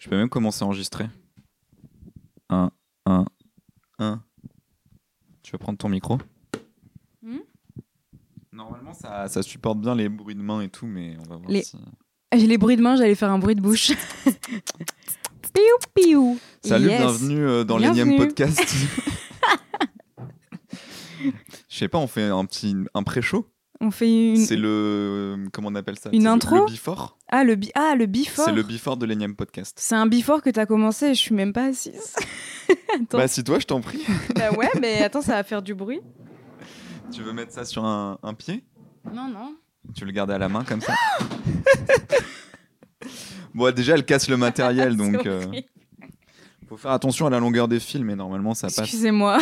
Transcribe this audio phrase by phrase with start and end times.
[0.00, 1.06] Je peux même commencer à enregistrer.
[2.48, 2.70] 1,
[3.06, 3.24] 1,
[3.98, 4.22] 1.
[5.42, 6.18] Tu veux prendre ton micro
[7.22, 7.36] Hmm?
[8.50, 11.50] Normalement, ça, ça supporte bien les bruits de main et tout, mais on va voir
[11.50, 11.76] Les- si...
[12.34, 13.92] J'ai les bruits de main, j'allais faire un bruit de bouche.
[15.52, 16.38] piou piou.
[16.64, 16.98] Salut, Yes.
[17.00, 18.58] bienvenue euh, dans l'énième podcast.
[21.68, 23.46] Je sais pas, on fait un petit un pré-show.
[23.82, 24.36] On fait une.
[24.36, 26.10] C'est le comment on appelle ça?
[26.12, 26.66] Une le- intro?
[26.66, 27.16] Le before?
[27.28, 27.70] Ah le bi...
[27.74, 28.44] ah le before.
[28.44, 29.78] C'est le before de l'énième podcast.
[29.80, 31.06] C'est un before que t'as commencé.
[31.06, 32.14] et Je suis même pas assise.
[32.94, 33.16] attends.
[33.18, 34.02] Bah si toi, je t'en prie.
[34.36, 36.00] Bah ouais, mais attends, ça va faire du bruit.
[37.12, 38.64] Tu veux mettre ça sur un, un pied?
[39.14, 39.54] Non non.
[39.94, 40.92] Tu veux le garder à la main comme ça?
[43.54, 45.44] Bon, déjà, elle casse le matériel, donc euh,
[46.68, 48.78] faut faire attention à la longueur des fils, mais normalement ça passe.
[48.80, 49.38] Excusez-moi.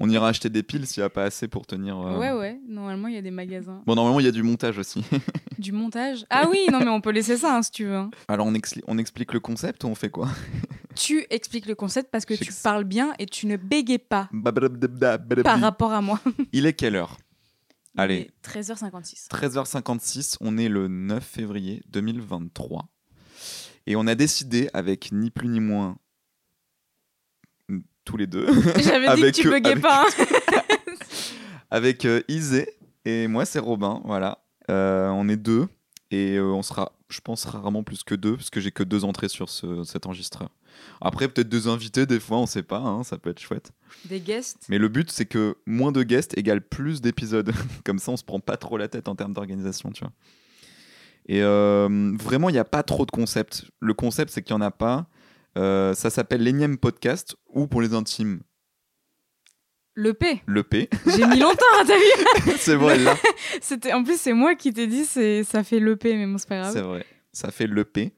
[0.00, 1.98] On ira acheter des piles s'il n'y a pas assez pour tenir.
[1.98, 2.60] euh, Ouais ouais.
[2.68, 3.82] Normalement il y a des magasins.
[3.86, 5.04] Bon, normalement il y a du montage aussi.
[5.58, 6.26] Du montage?
[6.30, 7.94] Ah oui, non mais on peut laisser ça hein, si tu veux.
[7.96, 8.10] hein.
[8.28, 10.28] Alors on, expli- on explique le concept ou on fait quoi?
[10.96, 14.28] Tu expliques le concept parce que tu parles bien et tu ne bégayes pas
[15.42, 16.20] par rapport à moi.
[16.52, 17.16] Il est quelle heure?
[17.96, 19.28] Allez, Il est 13h56.
[19.28, 22.88] 13h56, on est le 9 février 2023.
[23.86, 25.96] Et on a décidé, avec ni plus ni moins
[28.04, 28.46] tous les deux,
[28.82, 30.04] J'avais dit que tu buguais avec- pas.
[30.06, 30.24] hein.
[31.70, 32.68] avec euh, Isé
[33.04, 34.38] et moi c'est Robin, voilà.
[34.70, 35.66] Euh, on est deux
[36.10, 39.04] et euh, on sera, je pense, rarement plus que deux parce que j'ai que deux
[39.04, 40.48] entrées sur ce- cet enregistreur.
[41.00, 43.70] Après, peut-être deux invités, des fois, on sait pas, hein, ça peut être chouette.
[44.06, 44.64] Des guests.
[44.68, 47.52] Mais le but, c'est que moins de guests égale plus d'épisodes.
[47.84, 50.12] Comme ça, on se prend pas trop la tête en termes d'organisation, tu vois.
[51.26, 53.66] Et euh, vraiment, il n'y a pas trop de concepts.
[53.80, 55.06] Le concept, c'est qu'il n'y en a pas.
[55.56, 58.40] Euh, ça s'appelle l'énième podcast ou pour les intimes,
[59.94, 60.42] Le P.
[60.46, 60.88] le P.
[61.06, 63.14] J'ai mis longtemps, hein, t'as vu c'est vrai, là.
[63.60, 66.38] C'était en plus c'est moi qui t'ai dit c'est ça fait le P mais bon
[66.38, 66.86] c'est pas C'est grave.
[66.88, 67.06] vrai.
[67.32, 68.12] Ça fait le P.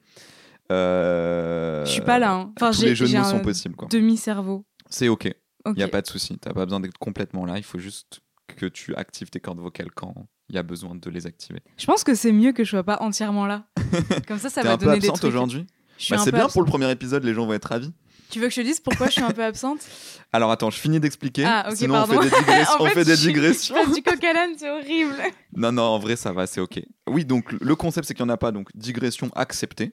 [0.73, 2.33] Euh, Je suis pas là.
[2.33, 2.53] hein.
[2.57, 3.89] Enfin tous j'ai les jeux de mots sont possibles, quoi.
[3.89, 4.65] demi cerveau.
[4.89, 5.27] C'est OK.
[5.67, 6.39] Il n'y a pas de souci.
[6.39, 7.57] Tu pas besoin d'être complètement là.
[7.59, 8.21] Il faut juste
[8.57, 10.15] que tu actives tes cordes vocales quand
[10.49, 11.61] il y a besoin de les activer.
[11.77, 13.67] Je pense que c'est mieux que je sois pas entièrement là.
[14.29, 15.25] Comme ça ça va donner des trucs.
[15.25, 15.67] aujourd'hui?
[16.11, 17.93] Bah, C'est bien pour le premier épisode, les gens vont être ravis.
[18.29, 19.81] Tu veux que je te dise pourquoi je suis un peu absente?
[20.33, 21.45] Alors attends, je finis d'expliquer.
[21.47, 22.17] Ah, Sinon pardon.
[22.19, 23.77] on fait des, digressions- En on fait, fait des digressions.
[23.89, 24.19] Je du coq
[24.59, 25.15] c'est horrible.
[25.57, 26.81] Non, non, en vrai ça va, c'est ok.
[27.09, 29.93] Oui, donc le concept c'est qu'il n'y en a pas, donc digression acceptée.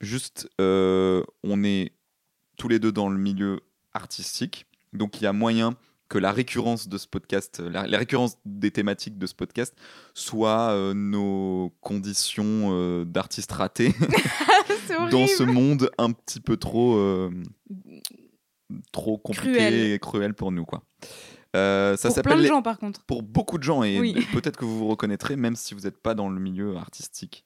[0.00, 1.92] Juste, euh, on est
[2.58, 3.60] tous les deux dans le milieu
[3.92, 5.74] artistique, donc il y a moyen
[6.08, 9.74] que la récurrence de ce podcast, la, la récurrence des thématiques de ce podcast,
[10.12, 13.94] soit euh, nos conditions euh, d'artistes ratés
[15.10, 17.30] dans ce monde un petit peu trop, euh,
[18.92, 19.74] trop compliqué Cruel.
[19.92, 20.82] et cruel pour nous, quoi.
[21.56, 23.00] Euh, ça Pour plein de les- gens par contre.
[23.04, 24.26] pour beaucoup de gens et Oui.
[24.32, 27.44] peut-être que vous vous reconnaîtrez même si vous n'êtes pas dans le milieu artistique.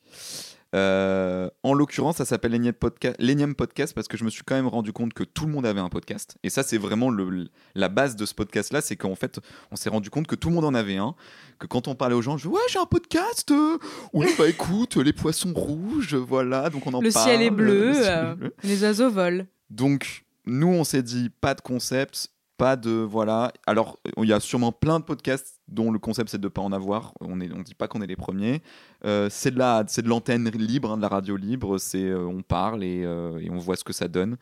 [0.75, 4.93] Euh, en l'occurrence, ça s'appelle l'énième podcast, parce que je me suis quand même rendu
[4.93, 6.37] compte que tout le monde avait un podcast.
[6.43, 9.41] Et ça, c'est vraiment le, la base de ce podcast-là, c'est qu'en fait,
[9.71, 11.15] on s'est rendu compte que tout le monde en avait un.
[11.59, 13.51] Que quand on parlait aux gens, je dis ouais, j'ai un podcast.
[13.51, 13.79] euh,
[14.13, 17.25] oui, bah écoute, les poissons rouges, voilà, donc on en Le parle.
[17.31, 18.55] ciel est bleu, le ciel euh, est bleu.
[18.65, 19.45] Les oiseaux volent.
[19.71, 22.91] Donc, nous, on s'est dit pas de concept, pas de.
[22.91, 23.53] Voilà.
[23.67, 26.73] Alors, il y a sûrement plein de podcasts dont le concept, c'est de pas en
[26.73, 27.15] avoir.
[27.21, 28.61] On ne on dit pas qu'on est les premiers.
[29.05, 31.79] Euh, c'est de la- c'est de l'antenne libre, hein, de la radio libre.
[31.79, 34.37] C'est euh, On parle et, euh, et on voit ce que ça donne.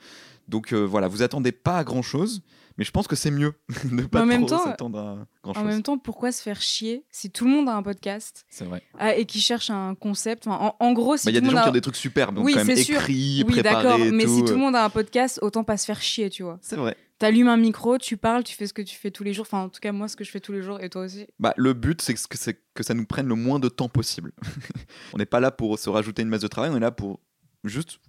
[0.49, 2.41] Donc, voilà, vous attendez pas à grand chose,
[2.79, 5.55] mais je pense que c'est mieux de pas en même trop s'attendre à grand En
[5.55, 5.65] chose.
[5.65, 8.81] même temps, pourquoi se faire chier si tout le monde a un podcast C'est vrai.
[8.97, 10.47] ah, et qui cherche un concept?
[10.47, 11.97] Enfin, en, en gros, si Bah, Il y a des gens qui ont des trucs
[11.97, 14.11] superbes, donc Oui, quand même écrits, Oui, d'accord, préparés.
[14.13, 14.47] mais si tout.
[14.47, 16.59] tout le monde a un podcast, autant pas se faire chier, tu vois.
[16.63, 16.97] C'est vrai.
[17.19, 19.47] T'allumes un micro, tu parles, tu fais ce que tu fais tous les jours.
[19.49, 21.27] Enfin, en tout cas, moi, ce que je fais tous les jours, et toi aussi.
[21.39, 24.33] Bah, le but, c'est que, ça nous prenne le moins de temps possible.
[25.15, 27.21] on n'est pas là pour se rajouter une masse de travail, on est là pour
[27.65, 28.01] juste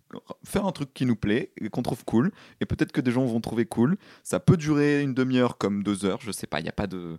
[0.44, 2.31] faire un truc qui nous plaît et qu'on trouve cool.
[2.59, 3.97] Et peut-être que des gens vont trouver cool.
[4.23, 6.59] Ça peut durer une demi-heure comme deux heures, je sais pas.
[6.59, 7.17] Il n'y a pas de.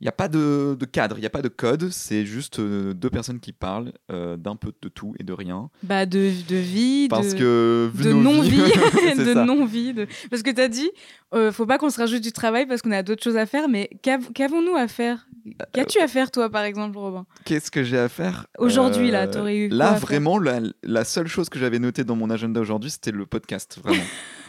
[0.00, 2.58] Il n'y a pas de, de cadre, il n'y a pas de code, c'est juste
[2.58, 5.70] euh, deux personnes qui parlent euh, d'un peu de tout et de rien.
[5.82, 8.58] Bah, de, de vie, Parce de, que non-vie.
[8.58, 9.94] de non-vie.
[10.30, 10.90] Parce que t'as dit,
[11.34, 13.68] euh, faut pas qu'on se rajoute du travail parce qu'on a d'autres choses à faire,
[13.68, 15.26] mais qu'av- qu'avons-nous à faire?
[15.72, 17.26] Qu'as-tu à faire, toi, par exemple, Robin?
[17.44, 18.46] Qu'est-ce que j'ai à faire?
[18.58, 22.16] Aujourd'hui, là, Euh, t'aurais eu Là, vraiment, la, la seule chose que j'avais notée dans
[22.16, 24.02] mon agenda aujourd'hui, c'était le podcast, vraiment.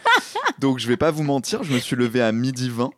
[0.59, 2.91] Donc, je vais pas vous mentir, je me suis levé à midi 20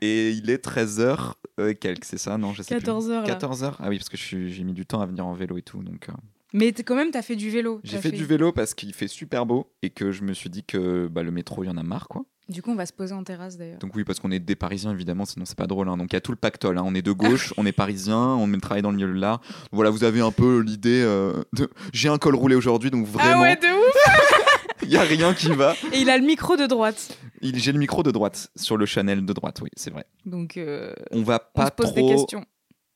[0.00, 1.32] et il est 13h
[1.80, 3.30] quelques, c'est ça Non, je sais 14 heures, plus.
[3.32, 3.38] là.
[3.38, 5.82] 14h Ah oui, parce que j'ai mis du temps à venir en vélo et tout.
[5.82, 6.12] Donc, euh,
[6.52, 7.80] Mais quand même, t'as fait du vélo.
[7.84, 10.64] j'ai fait, du vélo parce qu'il fait super beau et que je me suis dit
[10.64, 12.24] que bah, le métro, il y en a marre, quoi.
[12.48, 13.78] Du coup, on va se poser en terrasse, d'ailleurs.
[13.78, 15.86] Donc oui, parce qu'on est des Parisiens, évidemment, sinon c'est pas drôle.
[15.90, 15.98] hein.
[15.98, 16.78] Donc il y a tout le pactole.
[16.78, 16.82] hein.
[16.86, 19.42] On est de gauche, on est Parisiens, on travaille dans le milieu de l'art.
[19.70, 21.68] Voilà, vous avez un peu l'idée euh, de...
[21.92, 23.40] J'ai un col roulé aujourd'hui, donc vraiment...
[23.40, 24.37] Ah ouais, de ouf
[24.82, 25.74] Il y a rien qui va.
[25.92, 27.16] Et il a le micro de droite.
[27.40, 30.04] Il- J'ai le micro de droite sur le Chanel de droite, oui, c'est vrai.
[30.26, 31.94] Donc, euh, On va on pas se pose trop.
[31.94, 32.44] des questions.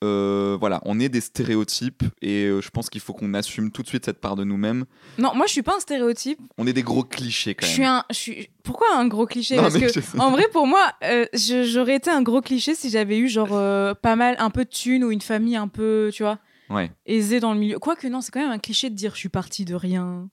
[0.05, 3.83] euh, voilà, on est des stéréotypes et euh, je pense qu'il faut qu'on assume tout
[3.83, 4.85] de suite cette part de nous-mêmes.
[5.19, 6.41] Non, moi, je suis pas un stéréotype.
[6.59, 7.75] On est des gros clichés quand Je même.
[7.77, 8.05] suis un.
[8.11, 8.51] Je suis...
[8.65, 9.55] Pourquoi un gros cliché?
[9.57, 12.75] Non, Parce que, je en vrai, pour moi, euh, je- j'aurais été un gros cliché
[12.75, 13.49] si j'avais eu, genre,
[13.97, 16.39] pas mal, un peu de thunes ou une famille un peu, tu vois,
[16.71, 16.91] Ouais.
[17.07, 17.79] aisée dans le milieu.
[17.79, 20.29] Quoique, non, c'est quand même un cliché de dire je suis parti de rien.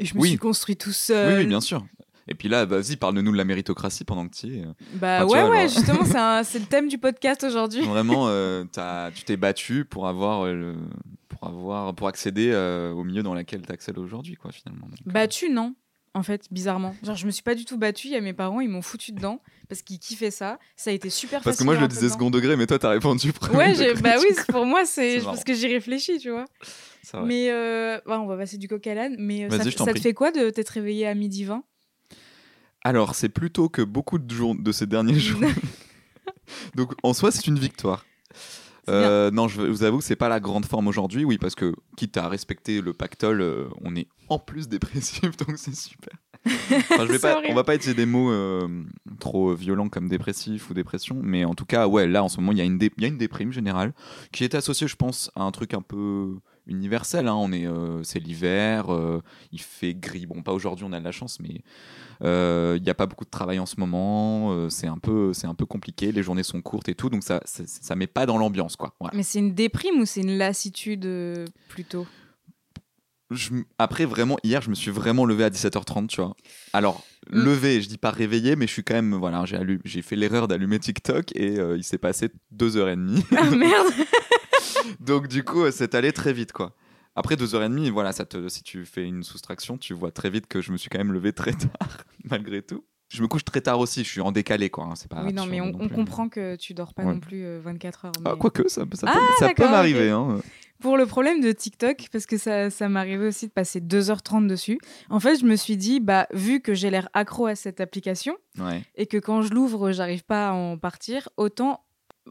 [0.00, 0.30] Et je me Oui.
[0.30, 1.38] suis construit tout Oui, seul.
[1.38, 1.86] oui, bien sûr.
[2.28, 4.64] Et puis là, vas-y, parle-nous de la méritocratie pendant que tu y es.
[4.94, 7.82] Bah Enfin, tu ouais, vois, ouais, genre- justement, c'est le thème du podcast aujourd'hui.
[7.82, 8.64] Vraiment, euh,
[9.14, 10.74] tu t'es battu pour avoir, euh,
[11.28, 14.86] pour avoir, pour accéder euh, au milieu dans lequel tu accèdes aujourd'hui, quoi, finalement.
[14.86, 15.74] Donc, euh, Battu, non.
[16.12, 16.94] En fait, bizarrement.
[17.04, 18.08] Genre, je me suis pas du tout battue.
[18.08, 20.58] Il y a mes parents, ils m'ont foutu dedans parce qu'ils kiffaient ça.
[20.74, 22.80] Ça a été super Parce que facile moi, je le disais second degré, mais toi,
[22.80, 26.30] t'as répondu premier Ouais, degré, bah oui, pour moi, c'est parce que j'y réfléchis, tu
[26.30, 26.46] vois.
[27.24, 29.16] Mais euh, ouais, on va passer du coq à l'âne.
[29.18, 31.64] Mais euh, ça, te fait quoi de t'être réveillé à midi 20
[32.84, 35.40] Alors, c'est plutôt que beaucoup de jours de ces derniers jours.
[36.74, 38.04] Donc, en soi, c'est une victoire.
[38.88, 41.74] Euh, non, je vous avoue que c'est pas la grande forme aujourd'hui, oui, parce que
[41.96, 46.14] quitte à respecter le pactole, euh, on est en plus dépressif, donc c'est super.
[46.46, 48.66] Enfin, je vais pas, on va pas utiliser des mots euh,
[49.18, 52.52] trop violents comme dépressif ou dépression, mais en tout cas, ouais, là en ce moment,
[52.52, 53.92] il y, y a une déprime générale
[54.32, 56.36] qui est associée, je pense, à un truc un peu
[56.70, 57.28] universel.
[57.28, 57.34] hein.
[57.34, 59.20] On est, euh, c'est l'hiver, euh,
[59.52, 60.26] il fait gris.
[60.26, 61.62] Bon, pas aujourd'hui, on a de la chance, mais
[62.22, 64.68] euh, il n'y a pas beaucoup de travail en ce moment.
[64.70, 66.12] c'est un peu, c'est un peu compliqué.
[66.12, 68.94] Les journées sont courtes et tout, donc ça, ça, ça met pas dans l'ambiance, quoi.
[69.00, 69.16] Voilà.
[69.16, 71.08] Mais c'est une déprime ou c'est une lassitude
[71.68, 72.06] plutôt?
[73.30, 76.34] Je après, vraiment, hier, je me suis vraiment levé à 17h30, tu vois.
[76.72, 77.44] Alors, Mm.
[77.44, 80.48] levé, je dis pas réveillé, mais je suis quand même, voilà, j'ai j'ai fait l'erreur
[80.48, 83.22] d'allumer TikTok et euh, il s'est passé deux heures et demie.
[83.36, 83.86] Ah merde
[85.00, 86.74] Donc, du coup, euh, c'est allé très vite, quoi.
[87.16, 90.10] Après deux heures et demie, voilà, ça te, si tu fais une soustraction, tu vois
[90.12, 92.84] très vite que je me suis quand même levé très tard, malgré tout.
[93.08, 94.84] Je me couche très tard aussi, je suis en décalé, quoi.
[94.84, 97.12] hein, C'est pas Oui, non, mais on, comprend que tu dors pas Ouais.
[97.14, 98.12] non plus euh, 24 heures.
[98.24, 100.10] Ah, quoique, ça, ça Ah, peut, ça peut m'arriver.
[100.10, 100.38] Hein.
[100.80, 104.78] Pour le problème de TikTok, parce que ça, ça m'arrivait aussi de passer 2h30 dessus,
[105.10, 108.36] en fait, je me suis dit, bah, vu que j'ai l'air accro à cette application
[108.60, 108.84] Ouais.
[108.94, 111.80] et que quand je l'ouvre, j'arrive pas à en partir, autant.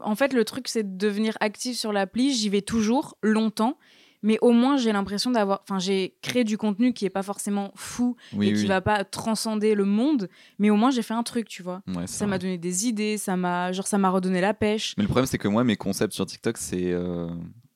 [0.02, 2.32] En fait, le truc, c'est de devenir actif sur l'appli.
[2.32, 3.76] J'y vais toujours, longtemps.
[4.22, 5.62] Mais au moins, j'ai l'impression d'avoir.
[5.62, 8.66] Enfin, j'ai créé du contenu qui est pas forcément fou Oui, et qui oui.
[8.66, 10.28] va pas transcender le monde.
[10.58, 11.82] Mais au moins, j'ai fait un truc, tu vois.
[11.88, 14.94] Ouais, Ça m'a donné des idées, ça m'a genre ça m'a redonné la pêche.
[14.98, 16.92] Mais le problème, c'est que moi, mes concepts sur TikTok, c'est.
[16.92, 17.28] euh,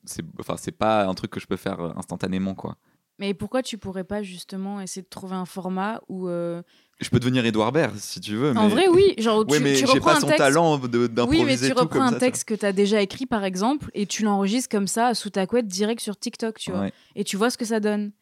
[0.05, 2.76] c'est enfin, c'est pas un truc que je peux faire euh, instantanément, quoi.
[3.19, 6.62] Mais pourquoi tu pourrais pas justement essayer de trouver un format où euh,
[7.00, 8.56] Je peux devenir Edouard Baird, si tu veux.
[8.56, 10.99] en vrai oui, genre Ouais, tu, mais tu reprends pas un son texte talent de-
[10.99, 13.26] Oui, d'improviser mais tu tout reprends comme un ça, texte que tu as déjà écrit
[13.26, 16.81] par exemple et tu l'enregistres comme ça sous ta couette direct sur TikTok, tu vois.
[16.82, 18.12] Ouais, Et tu vois ce que ça donne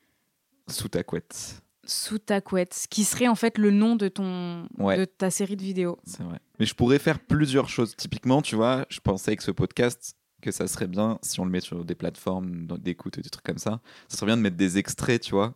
[0.69, 1.61] sous ta couette.
[1.85, 4.97] sous ta couette, ce qui serait en fait le nom de ton Ouais.
[4.97, 5.99] de ta série de vidéos.
[6.05, 6.39] C'est vrai.
[6.59, 7.95] Mais je pourrais faire plusieurs choses.
[7.97, 11.51] Typiquement, tu vois, je pensais avec ce podcast que ça serait bien si on le
[11.51, 13.81] met sur des plateformes d'écoute et des trucs comme ça.
[14.09, 15.55] Ça serait bien de mettre des extraits, tu vois.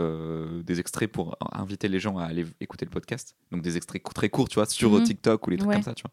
[0.00, 3.36] Euh, des extraits pour inviter les gens à aller écouter le podcast.
[3.52, 5.02] Donc des extraits très courts, tu vois, sur Mhm.
[5.04, 5.74] TikTok ou les trucs Ouais.
[5.76, 6.10] comme ça, tu vois.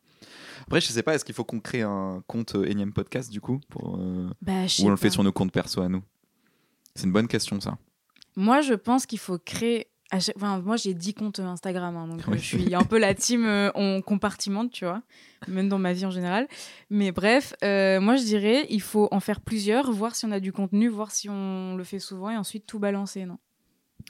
[0.67, 3.41] Après, je sais pas, est-ce qu'il faut qu'on crée un compte euh, énième podcast du
[3.41, 6.03] coup pour, euh, Bah, Ou on le fait sur nos comptes perso à nous?
[6.95, 7.77] C'est une bonne question, ça.
[8.35, 9.87] Moi, je pense qu'il faut créer.
[10.13, 12.37] Enfin, moi, j'ai 10 comptes Instagram, hein, donc Oui.
[12.37, 13.45] je suis un peu la team
[13.75, 15.01] on compartimente, tu vois,
[15.47, 16.47] même dans ma vie en général.
[16.89, 20.51] Mais bref, moi, je dirais, il faut en faire plusieurs, voir si on a du
[20.51, 23.37] contenu, voir si on le fait souvent, et ensuite tout balancer, non?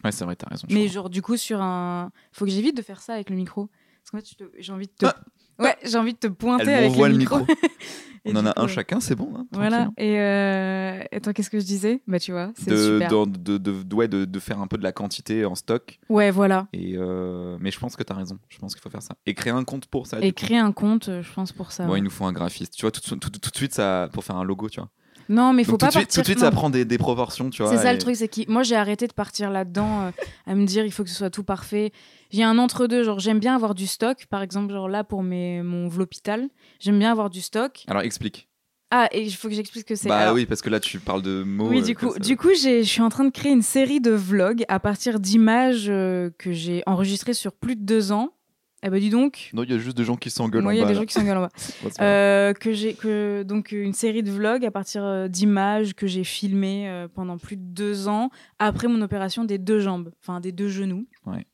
[0.03, 0.67] Ouais, c'est vrai, t'as raison.
[0.69, 2.11] je Mais genre, du coup, sur un.
[2.31, 3.67] faut que j'évite de faire ça avec le micro.
[4.03, 5.05] Parce que moi, tu te- j'ai envie de te.
[5.05, 5.15] Ah
[5.59, 7.37] Ouais, j'ai envie de te pointer Elle avec le le micro.
[8.25, 9.31] On en a coup, un chacun, c'est bon.
[9.35, 9.89] hein, Voilà.
[9.97, 11.01] Et euh...
[11.11, 12.01] attends, qu'est-ce que je disais?
[12.07, 13.09] Bah, tu vois, c'est de, super.
[13.27, 15.99] de, de, de- ouais, de, de faire un peu de la quantité en stock.
[16.09, 16.67] Ouais, voilà.
[16.73, 18.37] Et euh, mais je pense que t'as raison.
[18.49, 19.15] Je pense qu'il faut faire ça.
[19.25, 20.19] Et créer un compte pour ça.
[20.21, 20.45] Et coup.
[20.45, 21.85] créer un compte, euh, je pense, pour ça.
[21.85, 21.99] Bon, ouais.
[21.99, 22.75] il nous faut un graphiste.
[22.75, 24.79] Tu vois, tout, de suite- tout, tout de suite, ça, pour faire un logo, tu
[24.79, 24.89] vois.
[25.29, 26.21] Non, mais faut Donc, pas tout, de suite, tout partir.
[26.21, 27.71] de suite, ça prend des, des proportions, tu vois.
[27.71, 30.11] C'est ça et- le truc, c'est que moi j'ai arrêté de partir là-dedans euh,
[30.47, 31.91] à me dire il faut que ce soit tout parfait.
[32.31, 35.61] J'ai un entre-deux, genre j'aime bien avoir du stock, par exemple, genre là pour mes,
[35.63, 36.49] mon vlopital,
[36.79, 37.83] j'aime bien avoir du stock.
[37.87, 38.47] Alors, explique.
[38.93, 40.09] Ah, et il faut que j'explique ce que c'est.
[40.09, 41.69] Bah Alors, oui, parce que là, tu parles de mots.
[41.69, 43.61] Oui, euh, du coup, ça- du coup, j'ai- je suis en train de créer une
[43.61, 48.33] série de vlogs à partir d'images euh, que j'ai enregistrées sur plus de deux ans.
[48.83, 50.77] Eh ben dis donc, Non, il y a juste des gens qui s'engueulent en il
[50.77, 50.89] y a bas.
[50.89, 51.49] des gens qui s'engueulent en bas.
[52.01, 56.23] Euh, que j'ai que donc une série de vlogs à partir euh, d'images que j'ai
[56.23, 60.51] filmées euh, pendant plus de deux ans après mon opération des deux jambes, enfin des
[60.51, 61.05] deux genoux.
[61.27, 61.45] Ouais.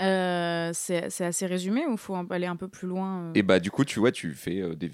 [0.00, 3.70] Euh, c'est assez résumé ou faut aller un peu plus loin euh Et bah, du
[3.72, 4.90] coup, tu vois, tu fais euh, des.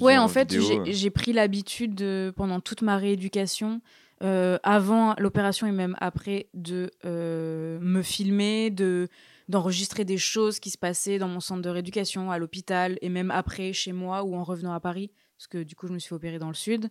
[0.00, 0.52] Ouais, en fait,
[0.86, 3.80] j'ai pris l'habitude de- pendant toute ma rééducation
[4.20, 9.08] avant l'opération et même après, de me filmer, de
[9.50, 13.30] d'enregistrer des choses qui se passaient dans mon centre de rééducation, à l'hôpital, et même
[13.30, 16.14] après, chez moi ou en revenant à Paris, parce que du coup, je me suis
[16.14, 16.88] opérée dans le sud.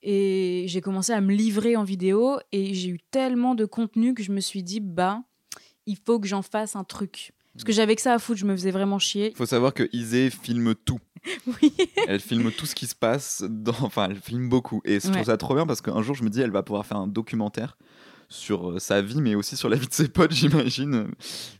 [0.00, 4.22] Et j'ai commencé à me livrer en vidéo, et j'ai eu tellement de contenu que
[4.22, 5.22] je me suis dit, bah,
[5.86, 7.32] il faut que j'en fasse un truc.
[7.54, 9.30] Parce que j'avais que ça à foutre, je me faisais vraiment chier.
[9.30, 11.00] Il faut savoir que Isée filme tout.
[11.60, 11.74] Oui.
[12.06, 13.42] Elle filme tout ce qui se passe.
[13.48, 13.72] Dans...
[13.82, 14.80] Enfin, elle filme beaucoup.
[14.84, 15.24] Et je trouve Ouais.
[15.24, 17.76] ça trop bien parce qu'un jour, je me dis, elle va pouvoir faire un documentaire
[18.28, 21.08] sur euh, sa vie, mais aussi sur la vie de ses potes, j'imagine.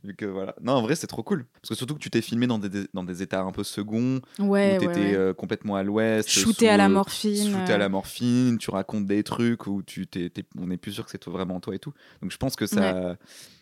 [0.04, 0.54] Vu que voilà.
[0.60, 1.46] Non, en vrai, c'est trop cool.
[1.62, 4.20] Parce que surtout que tu t'es filmé dans des, dans des états un peu seconds,
[4.38, 5.14] Ouais, où t'étais ouais.
[5.14, 6.28] euh, complètement à l'ouest.
[6.28, 7.50] Shooté sous, à la euh, morphine.
[7.52, 10.92] shooté à la morphine, tu racontes des trucs où tu t'es, t'es- on n'est plus
[10.92, 11.92] sûr que c'est vraiment toi et tout.
[12.22, 13.16] Donc je pense que ça,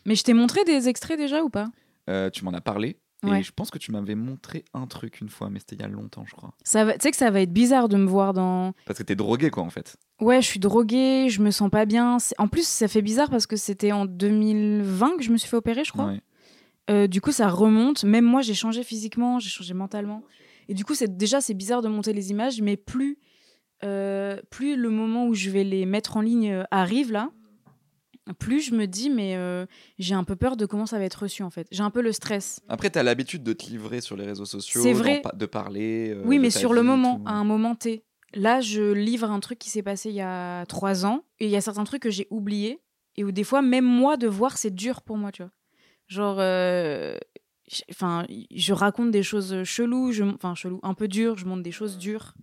[0.04, 1.68] Mais je t'ai montré des extraits déjà ou pas?
[2.08, 2.98] Euh, tu m'en as parlé.
[3.22, 3.40] Ouais.
[3.40, 5.84] Et je pense que tu m'avais montré un truc une fois, mais c'était il y
[5.84, 6.52] a longtemps, je crois.
[6.64, 8.74] Ça va- Tu sais que ça va être bizarre de me voir dans.
[8.84, 9.96] Parce que t'es drogué, quoi, en fait.
[10.20, 12.18] Ouais, je suis droguée, je me sens pas bien.
[12.38, 15.56] En plus, ça fait bizarre parce que c'était en 2020 que je me suis fait
[15.56, 16.06] opérer, je crois.
[16.06, 16.20] Ouais.
[16.90, 18.04] Euh, du coup, ça remonte.
[18.04, 20.22] Même moi, j'ai changé physiquement, j'ai changé mentalement.
[20.68, 23.18] Et du coup, c'est déjà c'est bizarre de monter les images, mais plus
[23.84, 27.30] euh, plus le moment où je vais les mettre en ligne euh, arrive là,
[28.34, 29.66] plus je me dis mais euh,
[29.98, 31.66] j'ai un peu peur de comment ça va être reçu en fait.
[31.70, 32.60] J'ai un peu le stress.
[32.68, 35.22] Après, t'as l'habitude de te livrer sur les réseaux sociaux, vrai.
[35.34, 36.10] de parler.
[36.14, 38.02] euh, oui, de mais sur le moment, à un moment T.
[38.34, 41.50] Là, je livre un truc qui s'est passé il y a trois ans, et il
[41.50, 42.80] y a certains trucs que j'ai oubliés,
[43.16, 45.52] et où des fois, même moi, de voir, c'est dur pour moi, tu vois.
[46.08, 47.16] Genre, euh,
[47.90, 51.72] enfin, je raconte des choses cheloues, je- enfin, chelou, un peu dures, je montre des
[51.72, 52.34] choses dures,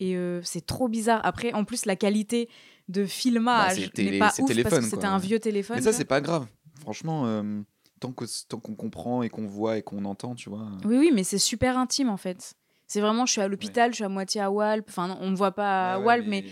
[0.00, 1.20] et c'est trop bizarre.
[1.24, 2.48] Après, en plus, la qualité
[2.88, 5.76] de Bah, filmage n'est télé- pas parce que c'était un vieux téléphone.
[5.76, 6.46] Mais ça, tu c'est pas grave.
[6.80, 7.60] Franchement, euh,
[8.00, 10.68] tant qu'on comprend et qu'on voit et qu'on entend, tu vois.
[10.84, 12.54] Oui, oui, mais c'est super intime en fait.
[12.86, 14.86] C'est vraiment, je suis à l'hôpital, je suis à moitié à Walp.
[14.88, 16.44] Enfin, non, on me voit pas à Ouais, ouais, Walp, mais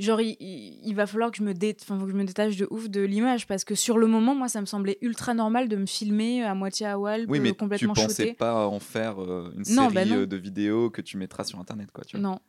[0.00, 1.76] genre, il, il- va falloir que je, me dé...
[1.80, 4.34] enfin, faut que je me détache de ouf de l'image parce que sur le moment,
[4.34, 7.42] moi, ça me semblait ultra normal de me filmer à moitié à Walp, Oui, euh,
[7.42, 8.34] mais tu complètement pensais shooté.
[8.34, 10.16] pas en faire euh, une Non, série bah non.
[10.16, 12.04] euh, de vidéos que tu mettras sur Internet, quoi.
[12.04, 12.28] Tu vois.
[12.28, 12.40] Non.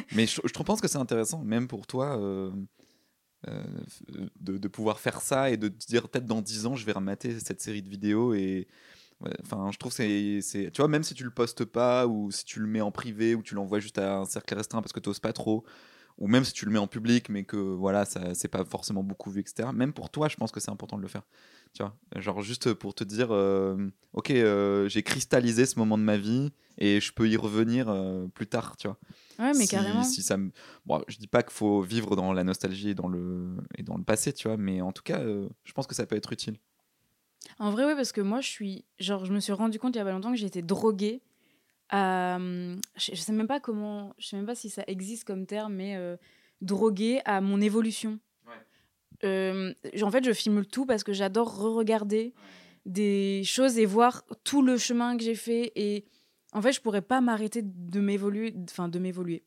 [0.14, 2.50] Mais je, je pense que c'est intéressant, même pour toi, euh,
[3.48, 3.62] euh,
[4.40, 7.38] de, pouvoir faire ça et de te dire peut-être dans 10 ans, je vais remater
[7.40, 8.68] cette série de vidéos et.
[9.44, 12.44] Enfin, je trouve que c'est, tu vois, même si tu le postes pas ou si
[12.44, 14.98] tu le mets en privé ou tu l'envoies juste à un cercle restreint parce que
[14.98, 15.64] tu pas trop,
[16.18, 19.02] ou même si tu le mets en public mais que voilà, ça c'est pas forcément
[19.02, 19.68] beaucoup vu, etc.
[19.74, 21.22] Même pour toi, je pense que c'est important de le faire.
[21.74, 26.02] Tu vois, genre juste pour te dire, euh, ok, euh, j'ai cristallisé ce moment de
[26.02, 28.98] ma vie et je peux y revenir euh, plus tard, tu vois.
[29.38, 30.02] Ouais, mais si, carrément.
[30.02, 30.50] si ça me...
[30.84, 33.96] bon, je dis pas qu'il faut vivre dans la nostalgie et dans le, et dans
[33.96, 36.58] le passé, tu vois, mais en tout cas, je pense que ça peut être utile.
[37.58, 38.84] En vrai, oui, parce que moi, je suis.
[38.98, 41.22] Genre, je me suis rendu compte il y a pas longtemps que j'étais droguée.
[41.92, 44.14] Hum, je, je sais même pas comment.
[44.18, 46.16] Je sais même pas si ça existe comme terme, mais euh,
[46.60, 48.18] droguée à mon évolution.
[49.24, 49.72] Euh,
[50.02, 52.34] en fait, je filme tout parce que j'adore re-regarder
[52.86, 55.72] des choses et voir tout le chemin que j'ai fait.
[55.76, 56.04] Et
[56.52, 59.44] en fait, je pourrais pas m'arrêter de m'évoluer, enfin de m'évoluer,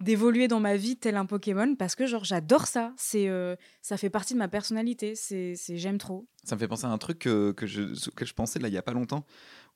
[0.00, 2.92] d'évoluer dans ma vie tel un Pokémon parce que genre j'adore ça.
[2.96, 5.14] C'est, euh, ça fait partie de ma personnalité.
[5.14, 6.26] C'est, j'aime trop.
[6.44, 8.74] Ça me fait penser à un truc que, que je, auquel je pensais là il
[8.74, 9.26] y a pas longtemps,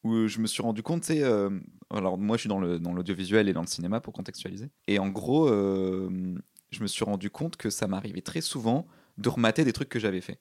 [0.04, 1.50] où je me suis rendu compte, sais, euh,
[1.90, 5.48] alors moi je suis dans l'audiovisuel et dans le cinéma pour contextualiser, et en gros,
[5.48, 6.36] euh,
[6.70, 8.86] je me suis rendu compte que ça m'arrivait très souvent
[9.18, 10.40] de remater des trucs que j'avais fait.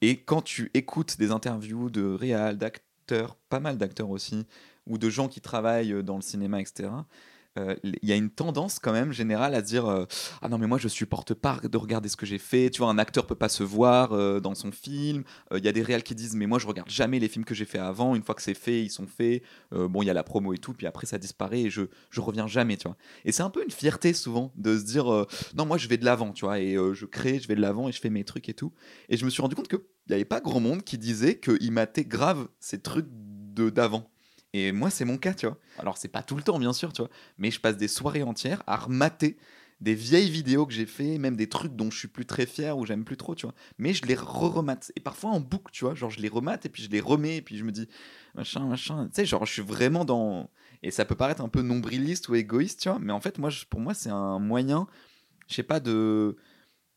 [0.00, 4.46] Et quand tu écoutes des interviews de réal, d'acteurs, pas mal d'acteurs aussi,
[4.86, 7.02] ou de gens qui travaillent dans le cinéma, etc., euh,
[7.56, 10.06] il y a une tendance quand même générale à dire euh,
[10.40, 12.70] ah non mais moi je supporte pas de regarder ce que j'ai fait.
[12.70, 15.24] Tu vois un acteur peut pas se voir euh, dans son film.
[15.52, 17.44] Euh, il y a des réals qui disent mais moi je regarde jamais les films
[17.44, 18.14] que j'ai fait avant.
[18.14, 19.42] Une fois que c'est fait ils sont faits.
[19.74, 21.82] Euh, bon il y a la promo et tout puis après ça disparaît et je
[22.10, 25.12] je reviens jamais tu vois et c'est un peu une fierté souvent de se dire
[25.12, 27.54] euh, non moi je vais de l'avant tu vois et euh, je crée je vais
[27.54, 28.72] de l'avant et je fais mes trucs et tout
[29.08, 29.76] et je me suis rendu compte que
[30.08, 34.10] il y avait pas grand monde qui disait qu'il matait grave ces trucs de d'avant
[34.52, 35.58] et moi, c'est mon cas, tu vois.
[35.78, 37.10] Alors, c'est pas tout le temps, bien sûr, tu vois.
[37.38, 39.36] Mais je passe des soirées entières à remater
[39.80, 42.76] des vieilles vidéos que j'ai fait, même des trucs dont je suis plus très fier
[42.78, 43.54] ou j'aime plus trop, tu vois.
[43.78, 44.92] Mais je les re-remate.
[44.94, 45.94] Et parfois en boucle, tu vois.
[45.94, 47.88] Genre, je les remate et puis je les remets et puis je me dis,
[48.34, 49.06] machin, machin.
[49.06, 50.50] Tu sais, genre, je suis vraiment dans.
[50.82, 52.98] Et ça peut paraître un peu nombriliste ou égoïste, tu vois.
[53.00, 54.86] Mais en fait, moi, pour moi, c'est un moyen,
[55.48, 56.36] je sais pas, de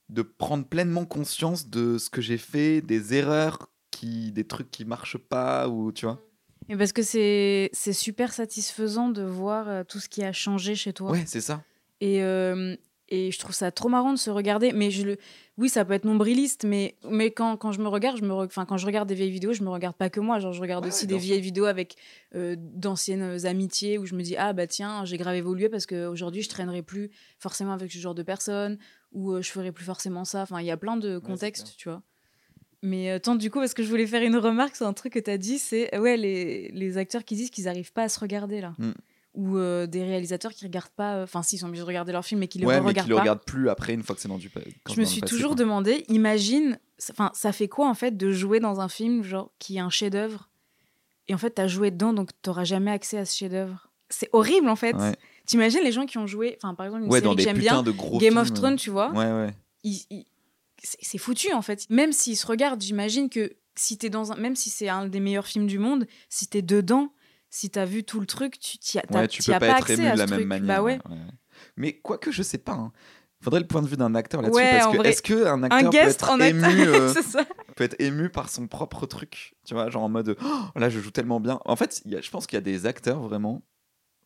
[0.10, 4.86] de prendre pleinement conscience de ce que j'ai fait, des erreurs, qui, des trucs qui
[4.86, 6.25] marchent pas, ou tu vois.
[6.70, 10.94] Et parce que c'est, super satisfaisant de voir euh, tout ce qui a changé chez
[10.94, 11.12] toi.
[11.12, 11.64] Ouais, c'est ça.
[12.02, 12.76] Et, euh,
[13.10, 14.72] et je trouve ça trop marrant de se regarder.
[14.74, 15.18] Mais je le...
[15.58, 18.46] oui, ça peut être nombriliste, mais, mais quand, quand je me regarde, je me re-
[18.46, 20.40] enfin, quand je regarde des vieilles vidéos, je me regarde pas que moi.
[20.40, 21.96] Genre, je regarde Ouais, aussi des vieilles vidéos avec
[22.34, 26.42] euh, d'anciennes amitiés où je me dis, ah bah tiens, j'ai grave évolué parce qu'aujourd'hui,
[26.42, 28.80] je traînerai plus forcément avec ce genre de personnes.
[29.12, 30.42] ou euh, je ferai plus forcément ça.
[30.42, 32.02] Enfin, il y a plein de contextes, tu vois.
[32.84, 35.14] Mais euh, tant du coup, parce que je voulais faire une remarque sur un truc
[35.14, 38.10] que tu as dit, c'est ouais, les, les acteurs qui disent qu'ils n'arrivent pas à
[38.10, 38.74] se regarder là.
[38.78, 38.92] Mm.
[39.36, 42.24] Ou euh, des réalisateurs qui regardent pas, euh, enfin, s'ils sont obligés de regarder leur
[42.24, 43.22] film, mais qui les ouais, mais regardent qui le pas.
[43.22, 45.34] regarde plus après, une fois que c'est dans du quand Je me le suis passé,
[45.36, 45.56] toujours quoi.
[45.58, 46.80] demandé, imagine,
[47.12, 49.90] enfin, ça fait quoi en fait de jouer dans un film genre qui est un
[49.90, 50.50] chef-d'œuvre
[51.28, 53.90] et en fait t'as joué dedans donc t'auras jamais accès à ce chef-d'œuvre?
[54.10, 54.96] C'est horrible en fait.
[54.96, 55.14] Ouais.
[55.46, 57.58] T'imagines les gens qui ont joué, enfin par exemple une Ouais, série dans que j'aime
[57.58, 58.54] bien, de Game of.
[58.54, 59.54] Thrones, tu vois, Ouais, ouais.
[59.84, 60.26] ils- ils-
[60.84, 61.90] c'est foutu en fait.
[61.90, 65.20] Même s'ils se regardent, j'imagine que si t'es dans un, même si c'est un des
[65.20, 67.14] meilleurs films du monde, si t'es dedans,
[67.50, 69.90] si t'as vu tout le truc, tu t'y as, Ouais, tu peux as pas, être
[69.90, 70.46] ému de la même truc.
[70.48, 70.68] manière.
[70.78, 71.00] Bah ouais.
[71.10, 71.18] ouais.
[71.78, 72.74] Mais quoique, je sais pas.
[72.74, 72.92] hein.
[73.42, 74.62] Faudrait le point de vue d'un acteur là-dessus.
[74.72, 77.44] Parce que est-ce qu'un acteur Un peut être ému, acteur, euh,
[77.76, 81.00] peut être ému par son propre truc Tu vois, genre en mode oh, là, je
[81.00, 81.60] joue tellement bien.
[81.66, 83.62] En fait, y a- je pense qu'il y a des acteurs vraiment.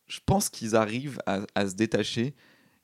[0.06, 2.34] Je pense qu'ils arrivent à, à se détacher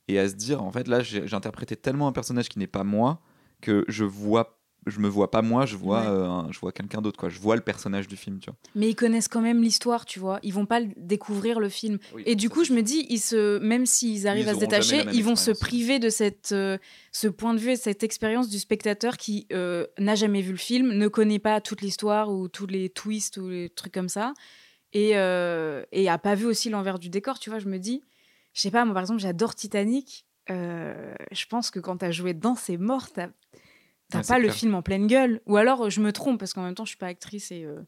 [0.09, 2.85] et à se dire en fait, là, j'ai interprété tellement un personnage qui n'est pas
[2.85, 3.21] moi
[3.63, 4.53] que je vois.
[4.89, 6.07] Je me vois pas moi, je vois, Ouais.
[6.07, 7.29] euh, un- je vois quelqu'un d'autre quoi.
[7.29, 8.57] Je vois le personnage du film, tu vois.
[8.77, 10.39] Mais ils connaissent quand même l'histoire, tu vois.
[10.45, 11.99] Ils vont pas découvrir le film.
[12.25, 15.03] Et du coup, je me dis, ils se, même s'ils arrivent Ils à se détacher,
[15.13, 16.79] ils vont se priver de cette, euh,
[17.11, 20.57] ce point de vue et cette expérience du spectateur qui euh, n'a jamais vu le
[20.57, 24.35] film, ne connaît pas toute l'histoire ou tous les twists ou les trucs comme ça,
[24.93, 27.59] et, et a pas vu aussi l'envers du décor, tu vois.
[27.59, 28.03] Je me dis,
[28.53, 30.27] je sais pas, moi par exemple, j'adore Titanic.
[30.51, 33.11] Euh, je pense que quand t'as joué dedans, c'est mort.
[33.13, 33.29] T'as
[34.11, 35.41] c'est pas le film en pleine gueule.
[35.47, 37.81] Ou alors, je me trompe parce qu'en même temps, je suis pas actrice et euh,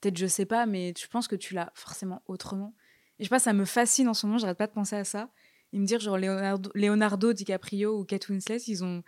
[0.00, 2.74] peut-être je sais pas, mais je pense que tu l'as forcément autrement.
[3.18, 5.04] Et je sais pas, ça me fascine en ce moment, j'arrête pas de penser à
[5.04, 5.28] ça.
[5.72, 9.02] Et me dire, genre, Leonardo, Leonardo DiCaprio ou Kate Winslet, ils ont,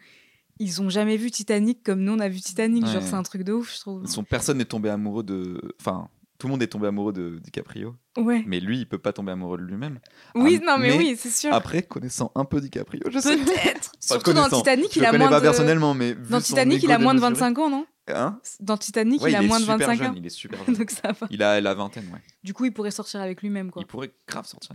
[0.59, 2.87] ils ont jamais vu Titanic comme nous on a vu Titanic.
[2.87, 4.07] Genre, c'est un truc de ouf, je trouve.
[4.07, 5.59] Son personne n'est tombé amoureux de.
[5.81, 8.43] Enfin, tout le monde est tombé amoureux de DiCaprio, Ouais.
[8.47, 10.01] mais lui, il peut pas tomber amoureux de lui-même.
[10.35, 11.53] Oui, Ah, non, mais, mais oui, c'est sûr.
[11.53, 13.37] Après, connaissant un peu DiCaprio, je sais.
[13.37, 13.93] Peut-être.
[14.01, 14.49] Surtout dans.
[14.49, 15.45] Titanic, il a moins pas de...
[15.45, 17.87] personnellement, mais vu Dans Titanic, il a moins de démesuré- 25 ans, non?
[18.09, 18.41] Hein?
[18.59, 20.15] Dans Titanic, Ouais, il a moins de super 25 jeune, ans.
[20.17, 20.75] Il est super jeune.
[20.75, 21.27] Donc ça va.
[21.31, 22.21] il a la vingtaine, ouais.
[22.43, 23.83] Du coup, il pourrait sortir avec lui-même, quoi.
[23.83, 24.75] Il pourrait grave sortir.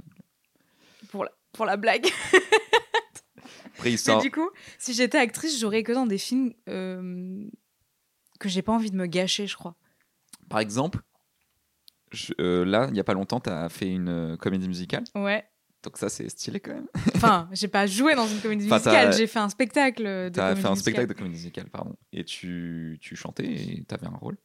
[1.12, 1.32] Pour, la...
[1.51, 2.08] pour la blague.
[3.75, 4.21] Après, il Mais sort.
[4.21, 4.49] du coup,
[4.80, 7.43] si j'étais actrice, j'aurais que dans des films euh,
[8.39, 9.75] que j'ai pas envie de me gâcher, je crois.
[10.49, 11.01] Par exemple,
[12.12, 15.04] je- euh, là, il y a pas longtemps, tu as fait une euh, comédie musicale.
[15.15, 15.44] Ouais.
[15.84, 16.88] Donc ça, c'est stylé quand même.
[17.15, 20.39] Enfin, j'ai pas joué dans une comédie Enfin, musicale, j'ai fait un spectacle de Tu
[20.39, 20.78] as comédie fait un musicale.
[20.78, 21.96] spectacle de comédie musicale, pardon.
[22.12, 24.38] Et tu, tu chantais et tu avais un rôle.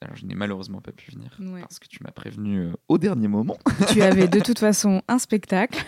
[0.00, 1.60] Alors, je n'ai malheureusement pas pu venir Ouais.
[1.60, 3.56] parce que tu m'as prévenu euh, au dernier moment.
[3.90, 5.84] Tu avais de toute façon un spectacle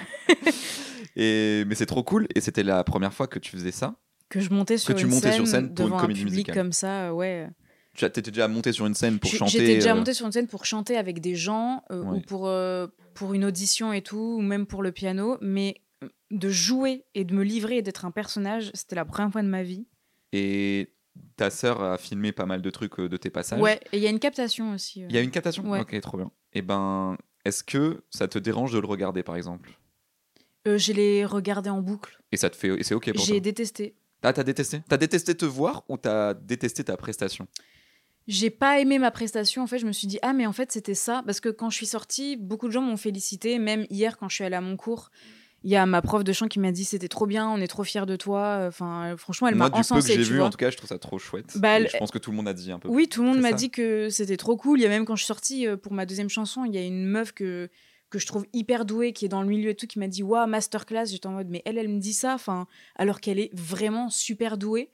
[1.17, 2.27] Et, mais c'est trop cool.
[2.35, 3.97] Et c'était la première fois que tu faisais ça.
[4.29, 6.25] que je montais sur, tu une, montais scène sur scène pour une devant comédie un
[6.25, 6.55] public musicale.
[6.57, 7.49] comme ça, ouais.
[7.95, 9.51] Tu t'étais déjà monté sur une scène pour chanter.
[9.51, 12.19] J'étais déjà euh, montée sur une scène pour chanter avec des gens euh, Ouais.
[12.19, 15.83] ou pour, euh, pour une audition et tout, ou même pour le piano, mais
[16.31, 19.49] de jouer et de me livrer et d'être un personnage, c'était la première fois de
[19.49, 19.87] ma vie.
[20.33, 20.93] Et
[21.37, 23.61] ta sœur a filmé pas mal de trucs de tes passages.
[23.61, 25.01] Ouais, et il y a une captation aussi.
[25.09, 25.69] Il y a une captation?
[25.69, 25.81] Ouais.
[25.81, 26.31] Ok, trop bien.
[26.53, 29.77] Et ben, est-ce que ça te dérange de le regarder par exemple?
[30.69, 32.21] Euh, je l'ai regardé en boucle.
[32.31, 32.69] Et ça te fait.
[32.79, 33.41] et c'est ok pour J'ai toi?
[33.41, 33.97] détesté.
[34.23, 34.83] Ah, t'as détesté?
[34.89, 37.49] T'as détesté te voir ou t'as détesté ta prestation?
[38.29, 39.63] J'ai pas aimé ma prestation.
[39.63, 41.23] En fait, je me suis dit, ah, mais en fait, c'était ça.
[41.25, 43.59] Parce que quand je suis sortie, beaucoup de gens m'ont félicité.
[43.59, 45.11] Même hier, quand je suis allée à mon cours,
[45.65, 47.67] il y a ma prof de chant qui m'a dit, c'était trop bien, on est
[47.67, 48.67] trop fiers de toi.
[48.69, 50.15] Enfin, franchement, elle m'a peu que encensée.
[50.15, 51.57] j'ai vu, en tout cas, je trouve ça trop chouette.
[51.57, 52.89] Bah, Je pense que tout le monde a dit un peu.
[52.89, 54.79] Oui, tout le monde m'a dit que c'était trop cool.
[54.79, 56.79] Il y a même quand je suis sortie euh, pour ma deuxième chanson, il y
[56.79, 57.71] a une meuf que,
[58.11, 60.23] que je trouve hyper douée, qui est dans le milieu et tout, qui m'a dit
[60.23, 61.07] Waouh, masterclass.
[61.07, 64.59] J'étais en mode Mais elle, elle me dit ça, enfin, alors qu'elle est vraiment super
[64.59, 64.91] douée.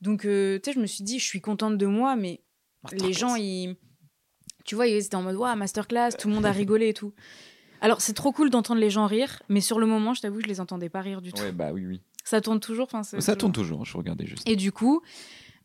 [0.00, 2.40] Donc, euh, tu sais, je me suis dit Je suis contente de moi, mais
[2.92, 3.76] les gens, ils.
[4.64, 7.12] Tu vois, ils étaient en mode Waouh, masterclass, tout le monde a rigolé et tout.
[7.80, 10.46] Alors, c'est trop cool d'entendre les gens rire, mais sur le moment, je t'avoue, je
[10.46, 11.42] les entendais pas rire du tout.
[11.42, 12.00] Ouais, bah oui, oui.
[12.24, 12.84] Ça tourne toujours.
[12.86, 14.48] enfin, Ça toujours- tourne toujours, je regardais juste.
[14.48, 15.02] et du coup,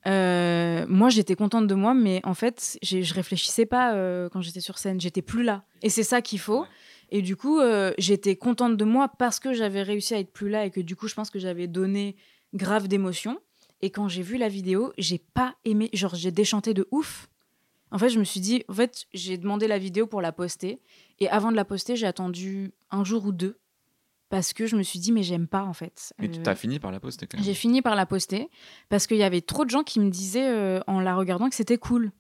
[0.08, 4.62] euh, moi, j'étais contente de moi, mais en fait, je réfléchissais pas euh, quand j'étais
[4.62, 5.00] sur scène.
[5.00, 5.64] J'étais plus là.
[5.84, 6.66] Et c'est ça qu'il faut.
[7.10, 10.50] Et du coup, euh, j'étais contente de moi parce que j'avais réussi à être plus
[10.50, 12.16] là et que du coup, je pense que j'avais donné
[12.54, 13.40] grave d'émotions.
[13.82, 15.90] Et quand j'ai vu la vidéo, j'ai pas aimé.
[15.94, 17.30] Genre, j'ai déchanté de ouf.
[17.92, 20.82] En fait, je me suis dit, en fait, j'ai demandé la vidéo pour la poster.
[21.20, 23.60] Et avant de la poster, j'ai attendu un jour ou deux.
[24.30, 26.14] Parce que je me suis dit, mais j'aime pas, en fait.
[26.20, 27.46] Mais tu Euh, t'as fini par la poster quand même.
[27.46, 28.50] j'ai fini par la poster
[28.90, 31.56] parce qu'il y avait trop de gens qui me disaient euh, en la regardant que
[31.56, 32.12] c'était cool.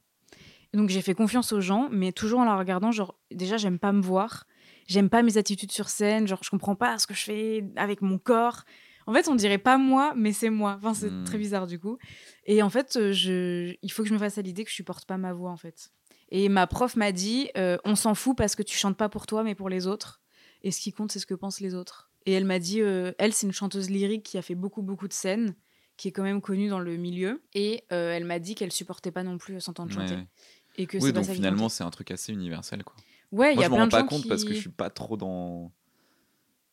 [0.74, 3.94] Donc j'ai fait confiance aux gens, mais toujours en la regardant, genre déjà j'aime pas
[3.94, 4.46] me voir,
[4.86, 8.02] j'aime pas mes attitudes sur scène, genre je comprends pas ce que je fais avec
[8.02, 8.64] mon corps.
[9.08, 10.76] En fait, on dirait pas moi, mais c'est moi.
[10.78, 11.24] Enfin, c'est Hmm.
[11.24, 11.98] très bizarre du coup.
[12.46, 13.74] Et en fait, euh, je...
[13.82, 15.58] il faut que je me fasse à l'idée que je supporte pas ma voix en
[15.58, 15.90] fait.
[16.30, 19.26] Et ma prof m'a dit, euh, on s'en fout parce que tu chantes pas pour
[19.26, 20.22] toi, mais pour les autres.
[20.62, 22.12] Et ce qui compte, c'est ce que pensent les autres.
[22.26, 25.08] Et elle m'a dit, euh, elle, c'est une chanteuse lyrique qui a fait beaucoup, beaucoup
[25.08, 25.56] de scènes,
[25.96, 27.42] qui est quand même connue dans le milieu.
[27.54, 30.16] Et euh, elle m'a dit qu'elle supportait pas non plus s'entendre chanter.
[30.16, 30.28] Ouais.
[30.76, 32.96] Et que Oui, pas donc ça finalement, c'est un truc assez universel, quoi.
[33.32, 34.28] Ouais, il y Moi, a je me plein rends pas compte qui...
[34.28, 35.72] parce que je suis pas trop dans.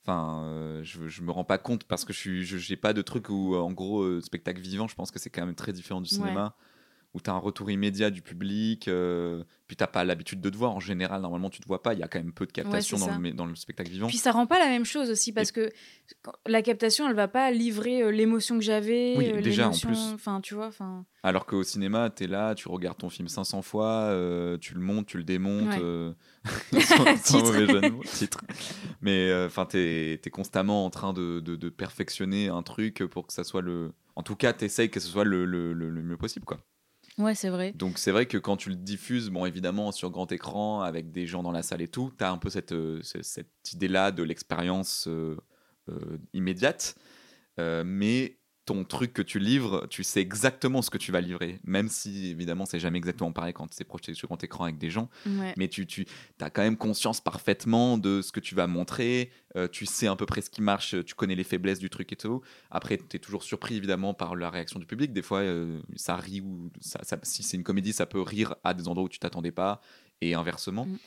[0.07, 2.93] Enfin, euh, je, je me rends pas compte parce que je suis, je- j'ai pas
[2.93, 5.55] de truc où, euh, en gros, euh, spectacle vivant, je pense que c'est quand même
[5.55, 6.17] très différent du Ouais.
[6.17, 6.55] cinéma,
[7.14, 10.57] où tu as un retour immédiat du public, euh, puis t'as pas l'habitude de te
[10.59, 10.73] voir.
[10.73, 11.95] En général, normalement, tu te vois pas.
[11.95, 14.09] Il y a quand même peu de captation dans, le, dans le spectacle vivant.
[14.09, 15.71] Puis ça rend pas la même chose aussi parce que
[16.47, 19.14] la captation, elle va pas livrer l'émotion que j'avais.
[19.17, 19.99] Oui, déjà, en plus.
[20.12, 21.07] Enfin, tu vois, enfin.
[21.23, 24.11] Alors qu'au cinéma, tu es là, tu regardes ton film 500 fois,
[24.61, 25.75] tu le montes, tu le démontes.
[25.77, 26.14] Ouais.
[26.74, 28.40] Euh, sans, sans mauvais mots, titre.
[29.00, 33.33] Mais enfin, tu es, constamment en train de, de- de perfectionner un truc pour que
[33.33, 33.92] ça soit le.
[34.16, 36.44] En tout cas, tu essayes que ce soit le, le- le- le mieux possible.
[36.46, 36.59] quoi.
[37.18, 37.72] Ouais, c'est vrai.
[37.76, 41.26] Donc c'est vrai que quand tu le diffuses, bon, évidemment, sur grand écran, avec des
[41.26, 44.11] gens dans la salle et tout, tu as un peu cette, euh, ce- cette idée-là
[44.11, 45.37] de l'expérience euh,
[45.88, 46.96] euh, immédiate.
[47.61, 51.61] Euh, mais ton truc que tu livres, tu sais exactement ce que tu vas livrer.
[51.64, 54.88] Même si, évidemment, c'est jamais exactement pareil quand c'est projeté sur grand écran avec des
[54.90, 55.11] gens.
[55.27, 55.53] Ouais.
[55.57, 56.07] Mais tu, tu
[56.40, 59.31] as quand même conscience parfaitement de ce que tu vas montrer.
[59.57, 62.12] euh, tu sais à peu près ce qui marche, tu connais les faiblesses du truc
[62.12, 62.40] et tout.
[62.70, 65.12] Après, tu es toujours surpris, évidemment, par la réaction du public.
[65.12, 68.55] Des fois, euh, ça rit ou ça, ça- si c'est une comédie, ça peut rire
[68.64, 69.81] à des endroits où tu t'attendais pas
[70.20, 70.87] et inversement.
[70.87, 70.98] Mm.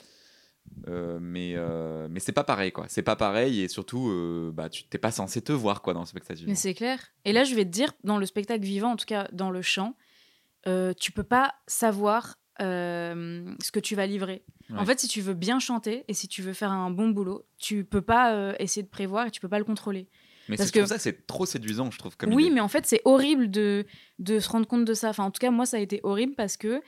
[0.88, 2.86] Euh, mais euh, mais c'est pas pareil, quoi.
[2.88, 6.00] C'est pas pareil et surtout, euh, bah, tu t'es pas censé te voir, quoi, dans
[6.00, 6.42] le spectacle.
[6.46, 6.98] Mais c'est clair.
[7.24, 9.62] Et là, je vais te dire, dans le spectacle vivant, en tout cas dans le
[9.62, 9.94] chant,
[10.98, 14.44] tu peux pas savoir ce que tu vas livrer.
[14.76, 17.46] En fait, si tu veux bien chanter et si tu veux faire un bon boulot,
[17.58, 20.08] tu peux pas essayer de prévoir et tu peux pas le contrôler.
[20.48, 22.16] Mais parce que- ça c'est trop séduisant, je trouve.
[22.16, 22.54] Comme oui, idée.
[22.54, 23.84] mais en fait, c'est horrible de,
[24.18, 25.10] de se rendre compte de ça.
[25.10, 26.80] Enfin, en tout cas, moi, ça a été horrible parce que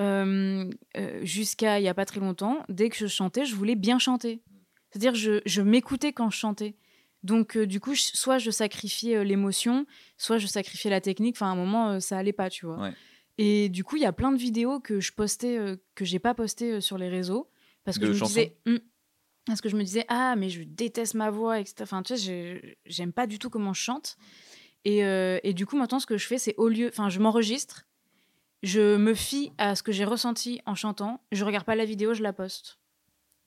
[0.00, 3.74] euh, euh, jusqu'à il y a pas très longtemps, dès que je chantais, je voulais
[3.74, 4.42] bien chanter.
[4.90, 6.76] C'est-à-dire, je, je m'écoutais quand je chantais.
[7.24, 11.34] Donc, euh, du coup, je- soit je sacrifiais l'émotion, soit je sacrifiais la technique.
[11.36, 12.78] Enfin, à un moment, ça allait pas, tu vois.
[12.80, 12.92] Ouais.
[13.38, 15.58] Et du coup, il y a plein de vidéos que je postais,
[15.94, 17.50] que j'ai pas postées sur les réseaux.
[17.84, 18.56] Parce que De je me disais.
[18.66, 18.78] Hum,
[19.46, 21.76] parce que je me disais, ah, mais je déteste ma voix, etc.
[21.82, 24.16] Enfin, tu sais, j'ai- j'aime pas du tout comment je chante.
[24.84, 24.98] Et,
[25.42, 26.88] et du coup, maintenant, ce que je fais, c'est au lieu.
[26.88, 27.86] Enfin, je m'enregistre,
[28.62, 32.14] je me fie à ce que j'ai ressenti en chantant, je regarde pas la vidéo,
[32.14, 32.78] je la poste.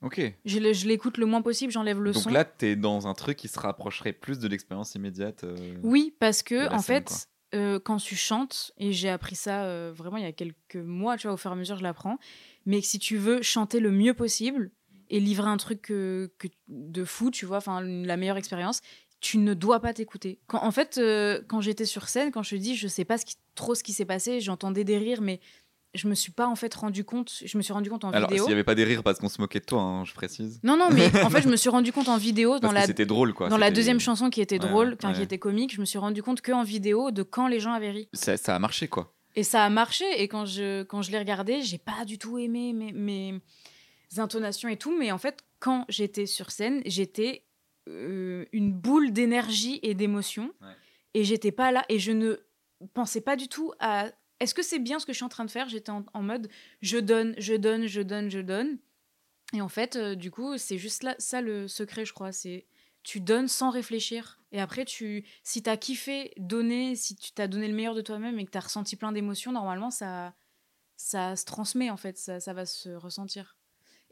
[0.02, 0.20] Ok.
[0.44, 2.30] Je, l'écoute le moins possible, j'enlève le Donc son.
[2.30, 5.44] là, tu es dans un truc qui se rapprocherait plus de l'expérience immédiate.
[5.44, 9.64] euh, Oui, parce que, en scène, fait, euh, quand tu chantes, et j'ai appris ça
[9.64, 11.82] euh, vraiment il y a quelques mois, tu vois, au fur et à mesure, je
[11.84, 12.18] l'apprends,
[12.66, 14.72] mais si tu veux chanter le mieux possible
[15.08, 18.80] et livrer un truc que, que- de fou, tu vois, enfin, la meilleure expérience,
[19.22, 20.38] tu ne dois pas t'écouter.
[20.48, 23.16] Quand- En fait, euh, quand j'étais sur scène, quand je te dis, je sais pas
[23.16, 25.40] ce qui- trop ce qui s'est passé, j'entendais des rires, mais
[25.94, 28.28] je me suis pas en fait rendu compte, je me suis rendu compte en Alors,
[28.30, 28.44] vidéo.
[28.44, 30.58] s'il n'y avait pas des rires parce qu'on se moquait de toi, hein, je précise.
[30.64, 32.86] Non, non, mais en fait, je me suis rendu compte en vidéo, dans Parce la,
[32.86, 33.48] c'était drôle, quoi.
[33.48, 36.22] dans la deuxième chanson qui était Ouais, drôle, qui était comique, je me suis rendu
[36.22, 38.08] compte qu'en vidéo de quand les gens avaient ri.
[38.14, 39.14] Ça, ça a marché, quoi.
[39.36, 40.04] Et ça a marché.
[40.20, 43.40] Et quand je, quand je l'ai regardé, j'ai pas du tout aimé mes, mes
[44.18, 44.96] intonations et tout.
[44.98, 47.44] Mais en fait, quand j'étais sur scène, j'étais
[47.88, 50.52] euh, une boule d'énergie et d'émotion.
[50.60, 50.74] Ouais.
[51.14, 51.84] Et j'étais pas là.
[51.88, 52.36] Et je ne
[52.94, 54.10] pensais pas du tout à.
[54.40, 55.68] Est-ce que c'est bien ce que je suis en train de faire?
[55.68, 56.48] J'étais en, en mode
[56.80, 58.78] je donne, je donne, je donne, je donne.
[59.54, 62.32] Et en fait, euh, du coup, c'est juste là, ça le secret, je crois.
[62.32, 62.66] C'est
[63.02, 64.40] tu donnes sans réfléchir.
[64.52, 68.00] Et après, tu, si tu as kiffé donner, si tu t'as donné le meilleur de
[68.00, 70.34] toi-même et que tu as ressenti plein d'émotions, normalement, ça,
[70.96, 72.16] ça se transmet, en fait.
[72.18, 73.56] Ça, ça va se ressentir.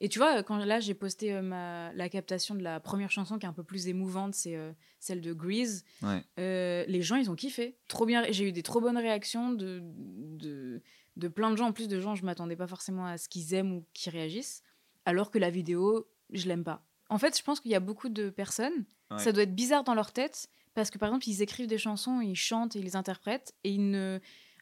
[0.02, 3.38] Et tu vois, quand là, j'ai posté euh, ma, la captation de la première chanson
[3.38, 5.84] qui est un peu plus émouvante, c'est euh, celle de Grease.
[6.02, 6.22] Ouais.
[6.38, 7.76] Euh, les gens, ils ont kiffé.
[7.88, 8.24] Trop bien.
[8.30, 10.82] J'ai eu des trop bonnes réactions de, de,
[11.16, 11.66] de plein de gens.
[11.68, 14.62] En plus de gens, je m'attendais pas forcément à ce qu'ils aiment ou qu'ils réagissent.
[15.04, 16.82] Alors que la vidéo, je l'aime pas.
[17.10, 19.18] En fait, je pense qu'il y a beaucoup de personnes, Ouais.
[19.18, 22.20] ça doit être bizarre dans leur tête, parce que par exemple, ils écrivent des chansons,
[22.20, 24.20] ils chantent et ils les interprètent, et ils ne,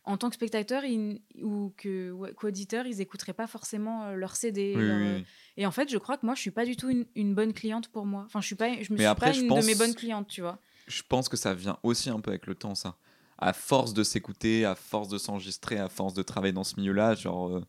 [0.08, 4.34] en tant que spectateur ils- ou que ouais, qu'auditeur, ils écouteraient pas forcément euh, leur
[4.36, 4.74] CD.
[4.76, 5.20] Oui, leur, oui, euh.
[5.56, 7.52] Et en fait, je crois que moi, je suis pas du tout une, une bonne
[7.52, 8.22] cliente pour moi.
[8.26, 9.94] Enfin, je suis pas, je me Mais suis après, pas une pense- de mes bonnes
[9.94, 10.58] clientes, tu vois.
[10.86, 12.96] Je pense que ça vient aussi un peu avec le temps, ça.
[13.36, 17.14] À force de s'écouter, à force de s'enregistrer, à force de travailler dans ce milieu-là,
[17.14, 17.64] genre, euh,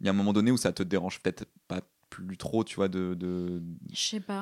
[0.00, 2.76] il y a un moment donné où ça te dérange peut-être pas plus trop, tu
[2.76, 3.62] vois, de, de-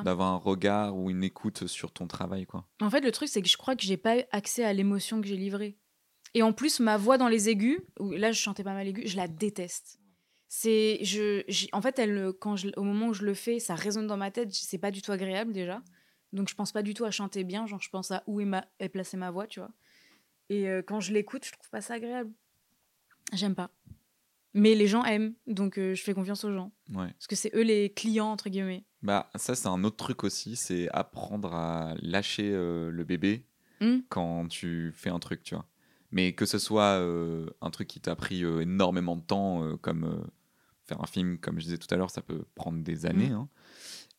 [0.05, 2.67] d'avoir un regard ou une écoute sur ton travail, quoi.
[2.81, 5.21] En fait, le truc, c'est que je crois que j'ai pas eu accès à l'émotion
[5.21, 5.77] que j'ai livrée.
[6.35, 9.03] Et en plus, ma voix dans les aigus, où là, je chantais pas mal aigu,
[9.07, 10.01] je la déteste.
[10.49, 14.07] C'est, je, en fait, elle, quand je, au moment où je le fais, ça résonne
[14.07, 14.53] dans ma tête.
[14.53, 15.83] C'est pas du tout agréable déjà.
[16.33, 17.67] Donc, je pense pas du tout à chanter bien.
[17.67, 19.71] Genre, je pense à où est, ma, est placée ma voix, tu vois.
[20.49, 22.31] Et euh, quand je l'écoute, je trouve pas ça agréable.
[23.33, 23.71] J'aime pas.
[24.55, 26.73] Mais les gens aiment, donc euh, je fais confiance aux gens.
[26.95, 27.13] Ouais.
[27.13, 28.85] Parce que c'est eux les clients, entre guillemets.
[29.03, 33.45] Bah, ça, c'est un autre truc aussi, c'est apprendre à lâcher euh, le bébé
[33.81, 33.99] Hmm.
[34.09, 35.65] quand tu fais un truc, tu vois.
[36.11, 39.77] Mais que ce soit euh, un truc qui t'a pris euh, énormément de temps, euh,
[39.77, 40.27] comme
[40.87, 43.31] faire un film, comme je disais tout à l'heure, ça peut prendre des années.
[43.31, 43.35] Mm.
[43.35, 43.49] hein.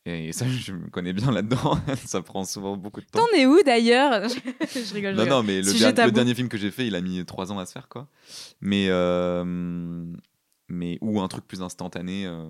[0.06, 1.80] Et ça, je me connais bien là-dedans.
[2.06, 3.20] ça prend souvent beaucoup de temps.
[3.20, 4.28] T'en es où d'ailleurs?
[4.30, 5.16] Je rigole.
[5.16, 5.38] Non, rigole.
[5.38, 7.66] non, mais le, der- dernier film que j'ai fait, il a mis trois ans à
[7.66, 8.08] se faire, quoi.
[8.62, 9.44] Mais, euh,
[10.68, 12.50] mais ou un truc plus instantané, euh,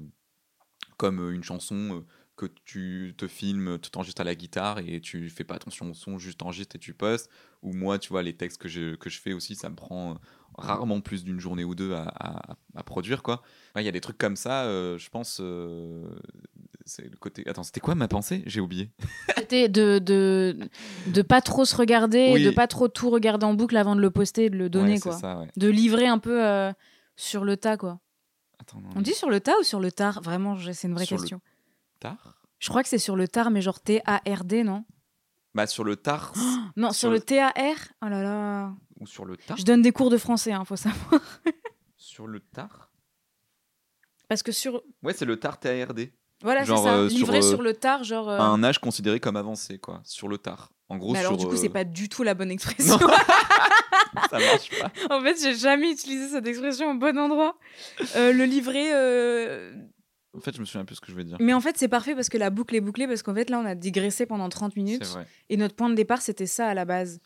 [0.97, 2.05] comme une chanson euh,
[2.39, 5.93] que tu te filmes, tu t'enregistres à la guitare et tu fais pas attention au
[5.93, 7.29] son, juste enregistres et tu postes.
[7.63, 10.11] Ou moi, tu vois, les textes que je, que je fais aussi, ça me prend
[10.11, 10.15] euh,
[10.57, 13.41] rarement plus d'une journée ou deux à, à- à produire, quoi.
[13.75, 15.39] Ouais, Il y a des trucs comme ça, euh, je pense.
[15.41, 16.07] euh,
[16.85, 17.47] c'est le côté.
[17.47, 18.41] Attends, c'était quoi ma pensée?
[18.45, 18.89] J'ai oublié.
[19.37, 20.57] C'était de, de,
[21.13, 22.43] de pas trop se regarder, Oui.
[22.43, 24.93] de pas trop tout regarder en boucle avant de le poster, et de le donner,
[24.93, 25.13] Ouais, quoi.
[25.13, 25.47] ça, ouais.
[25.57, 26.71] De livrer un peu euh,
[27.15, 27.99] sur le tas, quoi.
[28.59, 30.21] Attends, non, On dit sur le tas ou sur le tard?
[30.23, 31.41] Vraiment, c'est une vraie Sur question.
[31.99, 32.41] Tard?
[32.59, 34.83] Je crois que c'est sur le tard, mais genre T-A-R-D, non?
[35.55, 36.33] Bah, sur le tard.
[36.75, 38.73] Non, Sur sur, le- T-A-R Oh là là.
[38.99, 39.57] ou sur le tard?
[39.57, 41.21] Je donne des cours de français, hein, faut savoir.
[41.97, 42.91] Sur le tard?
[44.29, 44.81] Parce que sur.
[45.03, 46.11] Ouais, c'est le tard TARD.
[46.41, 46.93] Voilà, c'est ça.
[46.95, 48.29] euh, sur, euh, sur, le tard, genre.
[48.29, 50.01] euh, Un âge considéré comme avancé, quoi.
[50.05, 50.71] Sur le tard.
[50.87, 51.37] En gros, mais alors, sur.
[51.37, 52.97] du coup, euh, c'est pas du tout la bonne expression.
[54.29, 54.91] Ça marche pas.
[55.15, 57.57] en fait, j'ai jamais utilisé cette expression au bon endroit.
[58.15, 58.91] Euh, le livret.
[60.37, 61.37] En fait, je me souviens plus ce que je veux dire.
[61.39, 63.59] Mais en fait, c'est parfait parce que la boucle est bouclée, parce qu'en fait, là,
[63.59, 65.03] on a digressé pendant 30 minutes.
[65.49, 67.19] Et notre point de départ, c'était ça à la base.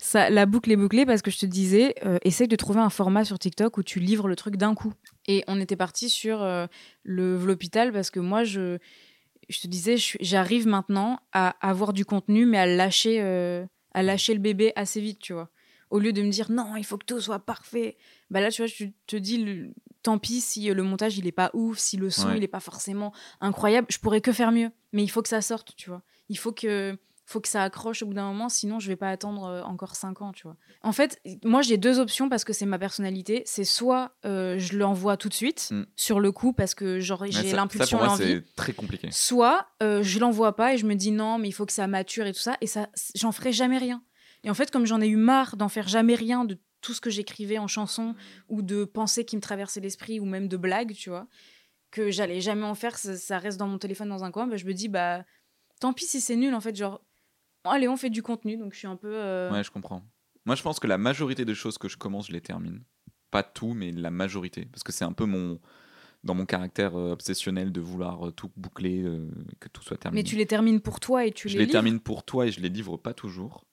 [0.00, 2.90] Ça, la boucle est bouclée parce que je te disais, euh, essaye de trouver un
[2.90, 4.92] format sur TikTok où tu livres le truc d'un coup.
[5.26, 6.66] Et on était parti sur euh,
[7.02, 8.78] le l'hôpital parce que moi, je,
[9.48, 14.04] je te disais, je j'arrive maintenant à avoir du contenu, mais à lâcher, euh, à
[14.04, 15.50] lâcher le bébé assez vite, tu vois.
[15.90, 17.96] Au lieu de me dire, non, il faut que tout soit parfait.
[18.30, 19.72] Bah là, tu vois, tu te dis, le-
[20.08, 22.36] tant pis si euh, le montage, il est pas ouf, si le son, Ouais.
[22.38, 23.86] il est pas forcément incroyable.
[23.90, 24.70] Je pourrais que faire mieux.
[24.92, 26.02] Mais il faut que ça sorte, tu vois.
[26.28, 26.96] Il faut que
[27.30, 29.96] faut que ça accroche au bout d'un moment, sinon je vais pas attendre euh, encore
[29.96, 30.56] 5 ans, tu vois.
[30.82, 33.42] En fait, moi j'ai deux options parce que c'est ma personnalité.
[33.44, 35.82] C'est soit euh, je l'envoie tout de suite Mm.
[35.94, 38.24] sur le coup parce que j'ai l'impulsion, l'envie.
[38.24, 39.08] c'est très compliqué.
[39.10, 41.86] Soit euh, je l'envoie pas et je me dis non, mais il faut que ça
[41.86, 44.02] mature et tout ça, et ça, j'en ferai jamais rien.
[44.44, 47.00] Et en fait, comme j'en ai eu marre d'en faire jamais rien de tout ce
[47.00, 48.14] que j'écrivais en chanson
[48.48, 51.26] ou de pensées qui me traversaient l'esprit ou même de blagues, tu vois,
[51.90, 54.56] que j'allais jamais en faire, ça, ça reste dans mon téléphone dans un coin, bah,
[54.56, 55.24] je me dis bah
[55.80, 57.00] tant pis si c'est nul en fait, genre
[57.64, 60.02] allez on fait du contenu, donc je suis un peu euh, Ouais, je comprends.
[60.48, 62.82] Moi, je pense que la majorité des choses que je commence, je les termine.
[63.30, 64.64] Pas tout, mais la majorité.
[64.64, 65.60] Parce que c'est un peu mon.
[66.24, 70.22] Dans mon caractère euh, obsessionnel de vouloir euh, tout boucler, euh, que tout soit terminé.
[70.22, 71.72] mais tu les termines pour toi et tu je les les livres.
[71.72, 73.66] termine pour toi et je les livre pas toujours.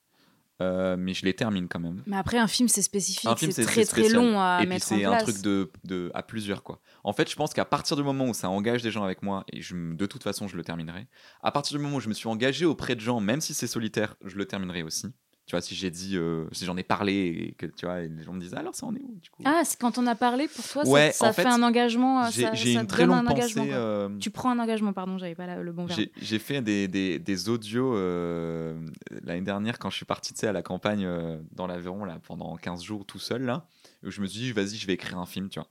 [0.61, 2.01] Euh, mais je les termine quand même.
[2.05, 4.95] Mais après un film c'est spécifique, c'est très très long à et puis mettre en
[4.95, 6.79] c'est un truc de, de à plusieurs quoi.
[7.03, 9.43] En fait, je pense qu'à partir du moment où ça engage des gens avec moi
[9.51, 11.07] et je, de toute façon je le terminerai.
[11.41, 13.67] À partir du moment où je me suis engagé auprès de gens, même si c'est
[13.67, 15.07] solitaire, je le terminerai aussi.
[15.47, 18.07] Tu vois, si j'ai dit, euh, si j'en ai parlé et que tu vois, et
[18.07, 19.43] les gens me disent alors ça en est où du coup?
[19.45, 21.61] Ah, c'est quand on a parlé pour toi, ça- Ouais, ça, en fait, fait, un
[21.61, 22.23] engagement.
[22.23, 23.69] euh, J'ai une très longue pensée.
[23.71, 25.99] euh, Tu prends un engagement, pardon, j'avais pas la- le bon verbe.
[26.19, 28.75] J'ai fait des, des, des audios euh,
[29.23, 31.07] l'année dernière quand je suis parti à la campagne
[31.51, 33.43] dans l'Aveyron là, pendant 15 jours tout seul.
[33.43, 33.67] Là,
[34.03, 35.49] où je me suis dit, vas-y, je vais écrire un film.
[35.49, 35.67] tu vois.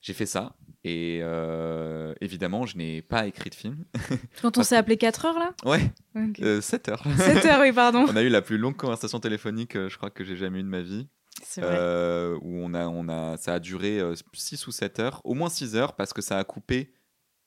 [0.00, 3.84] J'ai fait ça et euh, évidemment, je n'ai pas écrit de film.
[4.42, 5.54] Quand on s'est appelé 4 heures là?
[5.64, 6.40] Ouais, Ok.
[6.62, 7.04] 7 heures.
[7.16, 8.04] 7 heures, oui, pardon.
[8.08, 10.64] on a eu la plus longue conversation téléphonique, euh, je crois, que j'ai jamais eue
[10.64, 11.06] de ma vie.
[11.44, 11.76] C'est vrai.
[11.78, 14.00] Euh, où on a, on a, ça a duré
[14.32, 16.92] 6 ou 7 heures, au moins 6 heures, parce que ça a coupé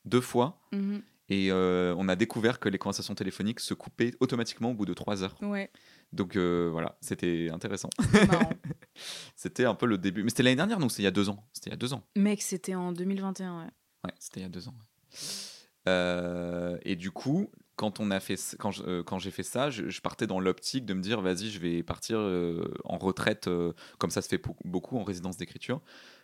[0.04, 0.60] deux fois.
[0.72, 1.02] Mhm.
[1.28, 4.94] Et euh, on a découvert que les conversations téléphoniques se coupaient automatiquement au bout de
[4.94, 5.34] 3 heures.
[5.42, 5.70] Ouais,
[6.12, 7.90] Donc euh, voilà, c'était intéressant.
[9.36, 10.22] c'était un peu le début.
[10.22, 11.44] Mais c'était l'année dernière, donc c'est il y a deux ans.
[11.52, 12.02] C'était il y a deux ans.
[12.16, 13.70] Mec, c'était en 2021, ouais.
[14.04, 14.74] Ouais, c'était il y a deux ans.
[15.88, 19.88] Euh, et du coup, quand on a fait, quand euh, quand j'ai fait ça, je,
[19.88, 23.48] je partais dans l'optique de me dire, vas-y, je vais partir euh, en retraite,
[23.98, 25.80] comme ça se fait beaucoup en résidence d'écriture,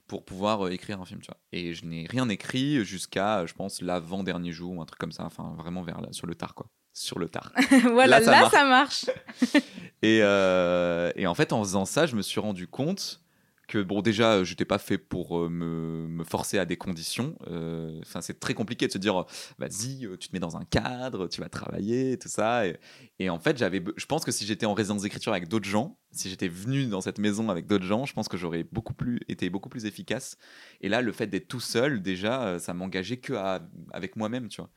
[0.06, 1.38] pour pouvoir écrire un film, tu vois.
[1.52, 5.12] Et je n'ai rien écrit jusqu'à, je pense, l'avant dernier jour, ou un truc comme
[5.12, 5.24] ça.
[5.24, 6.68] Enfin, vraiment vers là, sur le tard, quoi.
[6.94, 7.52] Sur le tard.
[7.92, 8.52] voilà, Là, ça là, marche.
[8.52, 9.05] ça marche.
[10.02, 13.20] Et, euh, et en fait, en faisant ça, je me suis rendu compte
[13.68, 17.37] que, bon, déjà, je n'étais pas fait pour euh, me, me forcer à des conditions.
[17.46, 19.24] Euh, Enfin, c'est très compliqué de se dire,
[19.59, 22.66] vas-y, euh, tu te mets dans un cadre, tu vas travailler, tout ça.
[22.66, 22.76] Et,
[23.20, 25.96] et en fait, j'avais, je pense que si j'étais en résidence d'écriture avec d'autres gens,
[26.11, 29.20] si j'étais venu dans cette maison avec d'autres gens, je pense que j'aurais beaucoup plus
[29.28, 30.37] été beaucoup plus efficace.
[30.81, 33.61] Et là, le fait d'être tout seul, déjà, euh, ça m'engageait que à-
[33.92, 34.70] avec moi-même, tu vois.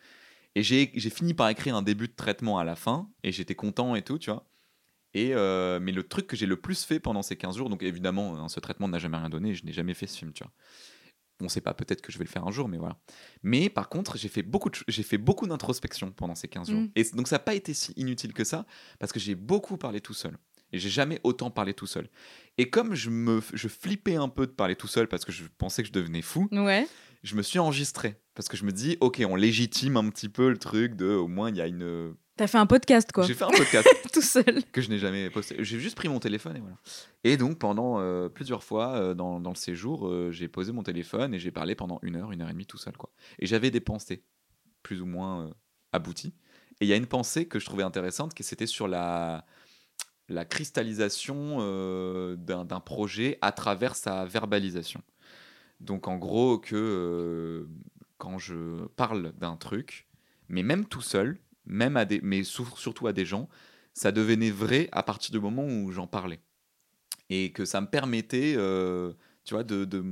[0.56, 3.96] Et j'ai fini par écrire un début de traitement à la fin, et j'étais content
[3.96, 4.48] et tout, tu vois.
[5.14, 7.84] Et euh, mais le truc que j'ai le plus fait pendant ces 15 jours, donc
[7.84, 10.44] évidemment, hein, ce traitement n'a jamais rien donné, je n'ai jamais fait ce film, tu
[10.44, 10.52] vois.
[11.42, 12.98] On sait pas, peut-être que je vais le faire un jour, mais voilà.
[13.44, 16.70] Mais par contre, j'ai fait beaucoup, de ch- j'ai fait beaucoup d'introspection pendant ces 15
[16.70, 16.82] jours.
[16.82, 16.90] Mm.
[16.96, 18.66] Et donc ça n'a pas été si inutile que ça,
[19.00, 20.38] parce que j'ai beaucoup parlé tout seul.
[20.72, 22.10] Et j'ai jamais autant parlé tout seul.
[22.58, 25.44] Et comme je me, je flippais un peu de parler tout seul parce que je
[25.58, 26.88] pensais que je devenais fou, Ouais.
[27.26, 30.50] Je me suis enregistré parce que je me dis, ok, on légitime un petit peu
[30.50, 32.16] le truc de, au moins il y a une.
[32.38, 33.26] T'as fait un podcast, quoi.
[33.26, 34.64] J'ai fait un podcast Tout seul.
[34.72, 35.56] que je n'ai jamais posté.
[35.60, 36.76] J'ai juste pris mon téléphone et voilà.
[37.24, 40.84] Et donc pendant euh, plusieurs fois euh, dans, dans le séjour, euh, j'ai posé mon
[40.84, 43.10] téléphone et j'ai parlé pendant une heure, une heure et demie tout seul quoi.
[43.40, 44.24] Et j'avais des pensées
[44.84, 45.54] plus ou moins euh,
[45.94, 46.34] abouties.
[46.82, 49.46] Et il y a une pensée que je trouvais intéressante, qui c'était sur la
[50.28, 55.02] la cristallisation euh, d'un projet à travers sa verbalisation.
[55.80, 57.68] Donc en gros que
[58.18, 60.08] quand je parle d'un truc,
[60.48, 63.50] mais même tout seul, même à des, mais surtout à des gens,
[63.94, 66.42] ça devenait vrai à partir du moment où j'en parlais.
[67.30, 68.54] Et que ça me permettait,
[69.44, 70.04] tu vois, de, de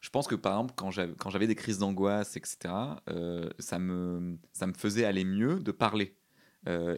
[0.00, 3.02] Je pense que par exemple, quand j'avais, des crises d'angoisse, etc.,
[3.58, 6.16] ça, me, ça me faisait aller mieux de parler.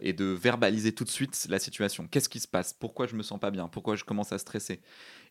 [0.01, 2.07] et de verbaliser tout de suite la situation.
[2.07, 2.73] Qu'est-ce qui se passe?
[2.73, 3.67] Pourquoi je me sens pas bien?
[3.67, 4.81] Pourquoi je commence à stresser?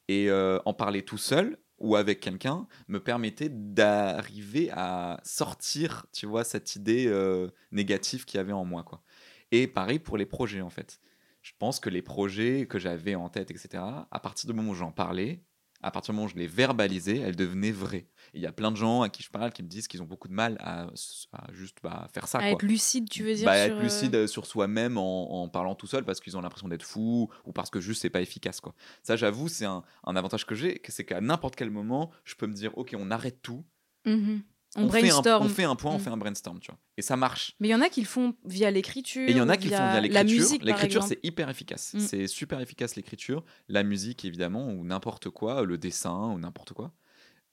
[0.09, 0.31] Et
[0.65, 6.77] en parler tout seul ou avec quelqu'un me permettait d'arriver à sortir, tu vois, cette
[6.77, 9.03] idée euh, négative qu'il y avait en moi, quoi.
[9.51, 11.01] Et pareil pour les projets, en fait.
[11.43, 14.75] Je pense que les projets que j'avais en tête, etc., à partir du moment où
[14.75, 15.43] j'en parlais,
[15.83, 18.07] à partir du moment où je les verbalisais, elles devenaient vraies.
[18.35, 20.07] Il y a plein de gens à qui je parle qui me disent qu'ils ont
[20.07, 20.89] beaucoup de mal à,
[21.33, 22.39] à juste bah, faire ça.
[22.39, 22.51] À quoi.
[22.51, 25.49] être lucide, tu veux dire Bah, sur, être euh, lucide euh, sur soi-même en, en
[25.49, 28.21] parlant tout seul parce qu'ils ont l'impression d'être fou ou parce que juste c'est pas
[28.23, 28.75] efficace quoi.
[29.03, 32.47] Ça j'avoue c'est un, un avantage que j'ai, c'est qu'à n'importe quel moment je peux
[32.47, 33.65] me dire ok on arrête tout,
[34.07, 34.43] mhm.
[34.77, 36.01] On, fait un, on fait un point, on Mm.
[36.01, 36.79] fait un brainstorm tu vois.
[36.97, 37.57] Et ça marche.
[37.59, 39.29] Mais il y en a qui le font via l'écriture.
[39.29, 40.59] Et il y en a qui le font via l'écriture.
[40.63, 41.95] L'écriture c'est hyper efficace.
[41.95, 41.99] Mm.
[42.01, 46.93] C'est super efficace l'écriture, la musique évidemment ou n'importe quoi, le dessin ou n'importe quoi.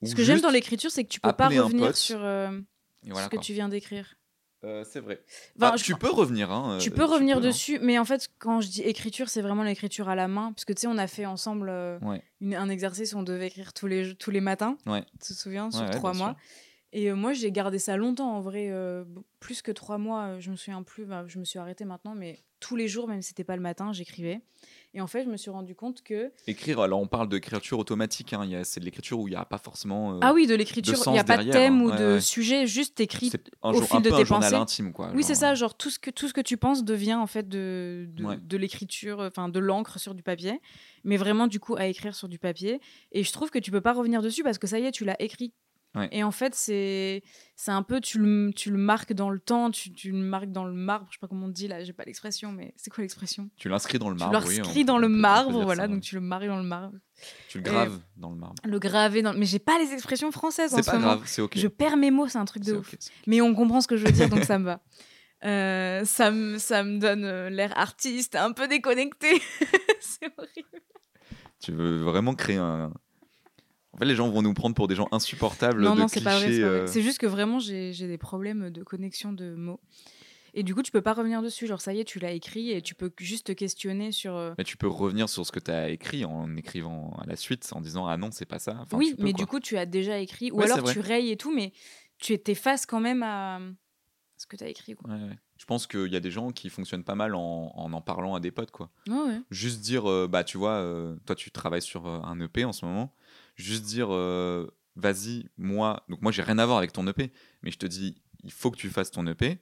[0.02, 2.60] Ce que j'aime dans l'écriture, c'est que tu peux pas revenir sur euh,
[3.06, 3.42] voilà, ce que quoi.
[3.44, 4.14] tu viens d'écrire.
[4.64, 5.22] Euh, c'est vrai.
[5.56, 7.40] Enfin, Bah, je- tu peux revenir hein, Tu euh, peux revenir hein.
[7.40, 10.52] dessus, mais en fait, quand je dis écriture, c'est vraiment l'écriture à la main.
[10.52, 12.22] Parce que tu sais, on a fait ensemble euh, Ouais.
[12.40, 14.76] une- un exercice où on devait écrire tous les, tous les matins.
[14.86, 15.04] Ouais.
[15.24, 15.70] Tu te souviens?
[15.70, 16.36] Sur ouais, trois mois.
[16.92, 18.68] Et euh, moi, j'ai gardé ça longtemps, en vrai.
[18.70, 19.04] euh,
[19.38, 21.04] plus que trois mois, je me souviens plus.
[21.06, 23.62] bah, je me suis arrêtée maintenant, mais tous les jours, même si c'était pas le
[23.62, 24.40] matin, j'écrivais.
[24.98, 26.32] Et en fait, je me suis rendu compte que.
[26.48, 29.58] Écrire, alors on parle d'écriture automatique, hein, c'est de l'écriture où il n'y a pas
[29.58, 30.14] forcément.
[30.14, 31.84] euh, Ah oui, de l'écriture, il n'y a pas de thème hein.
[31.84, 32.20] ou Ouais, de ouais.
[32.20, 34.60] sujet, juste un, au fil un de peu tes un journal pensées.
[34.60, 35.12] intime, quoi.
[35.14, 37.28] Oui, c'est ça, euh, genre tout ce que, tout ce que tu penses devient en
[37.28, 38.38] fait de, de, Ouais.
[38.42, 40.60] de l'écriture, enfin de l'encre sur du papier,
[41.04, 42.80] mais vraiment du coup à écrire sur du papier.
[43.12, 45.04] Et je trouve que tu peux pas revenir dessus parce que ça y est, tu
[45.04, 45.52] l'as écrit.
[45.94, 46.08] Ouais.
[46.12, 47.22] Et en fait, c'est
[47.56, 50.52] c'est un peu, tu le, tu le marques dans le temps, tu, tu le marques
[50.52, 52.90] dans le marbre, je sais pas comment on dit là, j'ai pas l'expression, mais c'est
[52.90, 53.48] quoi l'expression?
[53.56, 54.44] Tu l'inscris dans le Tu marbre.
[54.46, 56.00] oui, l'inscris dans on le marbre, voilà, ça, donc ouais.
[56.02, 56.94] tu le marques dans le marbre.
[57.48, 58.54] Tu le graves dans le marbre.
[58.64, 59.32] Le graver dans.
[59.34, 61.14] Mais j'ai pas les expressions françaises en C'est ce pas moment.
[61.14, 61.56] grave, c'est ok.
[61.56, 62.94] Je perds mes mots, c'est un truc de C'est ouf.
[62.98, 63.10] c'est.
[63.26, 64.80] Mais on comprend ce que je veux dire, donc ça me va.
[65.44, 69.40] Euh, ça, me, ça me donne euh, l'air artiste, un peu déconnecté.
[70.00, 70.82] c'est horrible.
[71.60, 72.92] Tu veux vraiment créer un.
[73.98, 76.22] En fait, les gens vont nous prendre pour des gens insupportables Non, de non, c'est
[76.22, 76.52] pas vrai.
[76.52, 79.80] C'est euh, C'est juste que vraiment, j'ai des problèmes de connexion de mots.
[80.54, 81.66] Et du coup, tu peux pas revenir dessus.
[81.66, 84.34] Genre, ça y est, tu l'as écrit et tu peux juste te questionner sur.
[84.36, 87.36] euh, Mais tu peux revenir sur ce que tu as écrit en écrivant à la
[87.36, 88.76] suite, en disant Ah non, c'est pas ça.
[88.80, 89.38] Enfin, oui, peux, mais quoi.
[89.38, 90.50] du coup, tu as déjà écrit.
[90.52, 91.72] Ou Ouais, alors, tu rayes et tout, mais
[92.18, 93.60] tu t'effaces quand même à
[94.36, 94.94] ce que tu as écrit.
[94.94, 95.10] Quoi.
[95.12, 95.38] Ouais, ouais.
[95.58, 98.34] Je pense qu'il y a des gens qui fonctionnent pas mal en en, en parlant
[98.34, 98.90] à des potes, quoi.
[99.50, 102.84] Juste dire, euh, bah tu vois, euh, toi tu travailles sur un EP en ce
[102.86, 103.12] moment,
[103.58, 104.66] juste dire, euh,
[104.96, 108.22] vas-y, moi, donc moi j'ai rien à voir avec ton EP, mais je te dis,
[108.44, 109.60] il faut que tu fasses ton EP,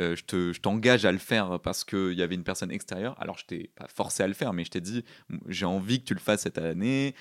[0.00, 3.16] euh, je te- je t'engage à le faire parce qu'il y avait une personne extérieure,
[3.20, 5.04] alors je t'ai pas forcé à le faire, mais je t'ai dit,
[5.48, 7.14] j'ai envie que tu le fasses cette année,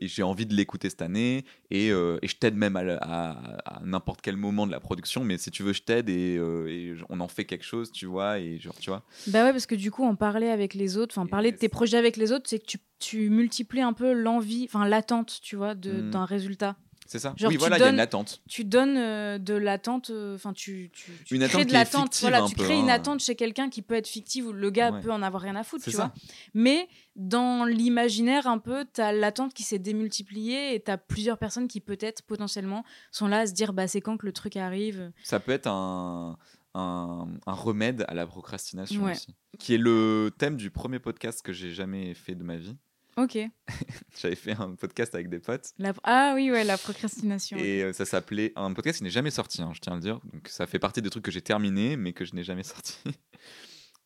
[0.00, 3.58] j'ai envie de l'écouter cette année, et, euh, et je t'aide même à, le- à-
[3.64, 6.66] à n'importe quel moment de la production, mais si tu veux, je t'aide et, euh,
[6.68, 9.02] et on en fait quelque chose, tu vois, et genre, tu vois.
[9.26, 11.68] Bah ouais, parce que du coup, en parler avec les autres, enfin, parler de tes
[11.68, 15.56] projets avec les autres, c'est que tu, tu multiplies un peu l'envie, enfin, l'attente, tu
[15.56, 16.10] vois, de- Mm.
[16.10, 16.76] d'un résultat.
[17.06, 18.40] C'est ça Genre, Oui, voilà, il y a une attente.
[18.48, 22.18] Tu donnes euh, de l'attente, euh, enfin, tu, tu, tu Une crées attente de l'attente.
[22.22, 22.94] Voilà, tu peu, crées une hein.
[22.94, 25.00] attente chez quelqu'un qui peut être fictive, où le gars Ouais.
[25.00, 25.96] peut en avoir rien à foutre, tu ça.
[25.96, 26.14] vois.
[26.54, 31.36] Mais dans l'imaginaire, un peu, tu as l'attente qui s'est démultipliée et tu as plusieurs
[31.38, 34.56] personnes qui, peut-être, potentiellement, sont là à se dire, bah, c'est quand que le truc
[34.56, 35.12] arrive.
[35.22, 36.38] Ça peut être un,
[36.74, 39.12] un, un remède à la procrastination Ouais.
[39.12, 39.34] aussi.
[39.58, 42.76] Qui est le thème du premier podcast que j'ai jamais fait de ma vie.
[43.16, 43.38] Ok.
[44.20, 45.70] J'avais fait un podcast avec des potes.
[45.78, 47.56] La- Ah oui, ouais, la procrastination.
[47.58, 50.02] Et euh, ça s'appelait un podcast qui n'est jamais sorti, hein, je tiens à le
[50.02, 50.20] dire.
[50.32, 52.98] Donc ça fait partie des trucs que j'ai terminés, mais que je n'ai jamais sorti.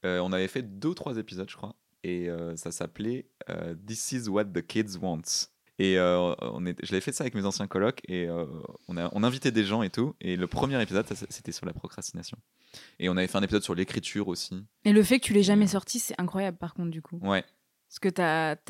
[0.05, 1.75] Euh, on avait fait deux ou trois épisodes, je crois.
[2.05, 5.23] Et euh, ça s'appelait euh, This is what the kids want.
[5.81, 8.29] Et on est, je l'avais fait ça avec mes anciens colocs et
[8.89, 10.15] on, a, on invitait des gens et tout.
[10.21, 12.37] Et le premier épisode, c'était sur la procrastination.
[13.01, 14.65] Et on avait fait un épisode sur l'écriture aussi.
[14.85, 17.19] Et le fait que tu l'aies jamais sorti, c'est incroyable par contre, du coup.
[17.23, 17.45] Ouais.
[17.89, 18.21] Parce que tu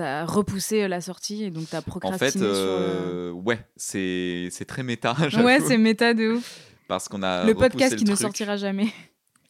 [0.02, 2.28] as, repoussé la sortie et donc tu as procrastiné.
[2.28, 5.16] En fait, euh, ouais, c'est très méta.
[5.42, 6.60] Ouais, c'est méta de ouf.
[6.86, 7.44] Parce qu'on a.
[7.44, 8.88] Le podcast qui ne sortira jamais.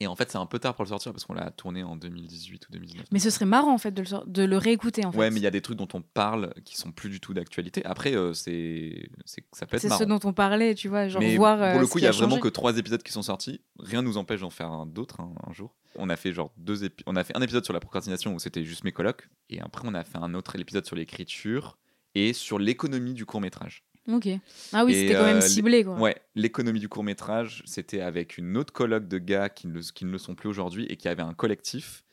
[0.01, 1.97] Et en fait, c'est un peu tard pour le sortir parce qu'on l'a tourné en
[1.97, 3.07] 2018 ou 2019.
[3.11, 5.19] Mais ce serait marrant en fait de le, de le réécouter en fait.
[5.19, 7.35] Ouais, mais il y a des trucs dont on parle qui sont plus du tout
[7.35, 7.85] d'actualité.
[7.85, 11.73] Après, euh, c'est, ça peut être C'est ce dont on parlait, tu vois, genre voir.
[11.73, 13.61] pour le coup, il y a, vraiment que trois épisodes qui sont sortis.
[13.81, 15.75] Rien nous empêche d'en faire d'autres un, un, jour.
[15.97, 17.05] On a fait genre deux épisodes.
[17.09, 19.83] On a fait un épisode sur la procrastination où c'était juste mes colocs, et après
[19.85, 21.77] on a fait un autre épisode sur l'écriture
[22.15, 23.85] et sur l'économie du court métrage.
[24.11, 24.29] Ok.
[24.73, 25.85] Ah oui, c'était quand même euh, ciblé.
[25.85, 25.99] Quoi.
[25.99, 30.07] Ouais, l'économie du court métrage, c'était avec une autre colloque de gars qui ne, qui
[30.07, 32.05] ne le sont plus aujourd'hui et qui avait un collectif.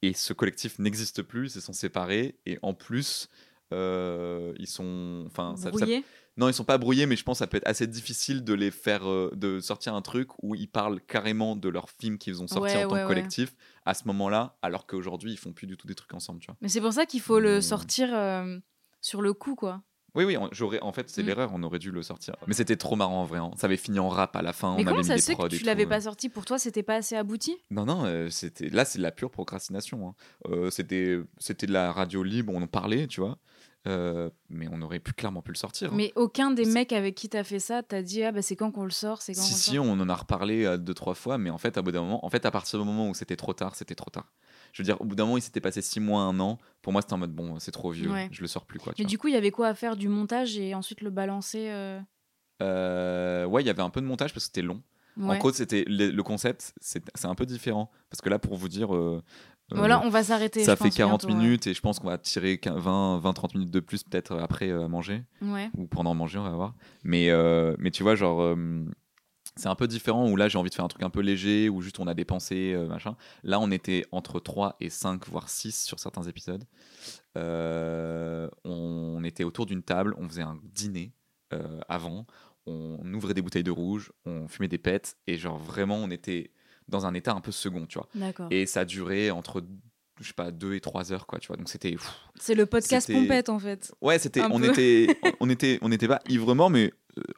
[0.00, 2.38] Et ce collectif n'existe plus, ils se sont séparés.
[2.46, 3.28] Et en plus,
[3.72, 5.24] euh, ils sont.
[5.26, 6.04] Enfin, brouillés
[6.38, 8.54] Non, ils sont pas brouillés, mais je pense que ça peut être assez difficile de
[8.54, 9.06] les faire.
[9.06, 12.76] Euh, de sortir un truc où ils parlent carrément de leur film qu'ils ont sorti
[12.78, 15.94] en tant que collectif à ce moment-là, alors qu'aujourd'hui, ils font plus du tout des
[15.94, 16.56] trucs ensemble, tu vois.
[16.62, 18.08] Mais c'est pour ça qu'il faut le sortir
[19.02, 19.82] sur le coup, quoi.
[20.16, 20.80] Oui, oui, j'aurais.
[20.80, 21.26] En fait, c'est mm.
[21.26, 21.50] l'erreur.
[21.52, 22.34] On aurait dû le sortir.
[22.46, 23.38] Mais c'était trop marrant en vrai.
[23.38, 23.50] Hein.
[23.56, 24.74] Ça avait fini en rap à la fin.
[24.76, 26.82] Mais on comment avait ça se fait que tu l'avais pas sorti Pour toi, c'était
[26.82, 27.56] pas assez abouti?
[27.70, 28.04] Non, non.
[28.04, 30.08] Euh, c'était là, c'est de la pure procrastination.
[30.08, 30.14] Hein.
[30.48, 32.52] Euh, c'était, c'était de la radio libre.
[32.54, 33.38] On en parlait, tu vois.
[33.86, 35.92] Euh, mais on aurait pu clairement pu le sortir.
[35.92, 35.96] Hein.
[35.96, 38.72] Mais aucun des mecs avec qui t'as fait ça t'a dit ah bah c'est quand
[38.72, 39.40] qu'on le sort, c'est quand.
[39.42, 41.92] Si on si, on en a reparlé deux trois fois, mais en fait à bout
[41.92, 44.32] d'un moment, en fait à partir du moment où c'était trop tard, c'était trop tard
[44.76, 46.58] je veux dire, au bout d'un moment, il s'était passé six mois, un an.
[46.82, 48.78] Pour moi, c'était en mode bon, c'est trop vieux, je le sors plus.
[48.78, 51.08] Quoi, Mais du coup, il y avait quoi à faire Du montage et ensuite le
[51.08, 51.98] balancer euh
[52.60, 54.82] euh, Ouais, il y avait un peu de montage parce que c'était long.
[55.18, 57.90] En gros, c'était le, concept, c'est un peu différent.
[58.10, 58.94] Parce que là, pour vous dire.
[58.94, 59.22] Euh,
[59.70, 60.62] voilà, on va s'arrêter.
[60.62, 64.36] Ça fait 40 minutes et je pense qu'on va tirer 20-30 minutes de plus peut-être
[64.36, 65.24] après à manger.
[65.40, 66.74] Ou pendant manger, on va voir.
[67.02, 67.30] Mais,
[67.78, 68.54] mais tu vois, genre
[69.56, 71.68] c'est un peu différent où là j'ai envie de faire un truc un peu léger
[71.68, 75.26] où juste on a des pensées euh, machin là on était entre 3 et 5
[75.28, 76.64] voire 6 sur certains épisodes
[77.36, 81.12] euh, on était autour d'une table on faisait un dîner
[81.52, 82.26] euh, avant
[82.66, 86.50] on ouvrait des bouteilles de rouge on fumait des pets et genre vraiment on était
[86.88, 89.62] dans un état un peu second tu vois et ça durait entre
[90.20, 91.56] je sais pas, 2 et 3 heures, quoi, tu vois.
[91.56, 91.94] Donc c'était.
[92.40, 93.92] C'est le podcast pompette, en fait.
[94.00, 94.40] Ouais, c'était.
[94.50, 96.90] On était, on était, on était pas ivre mais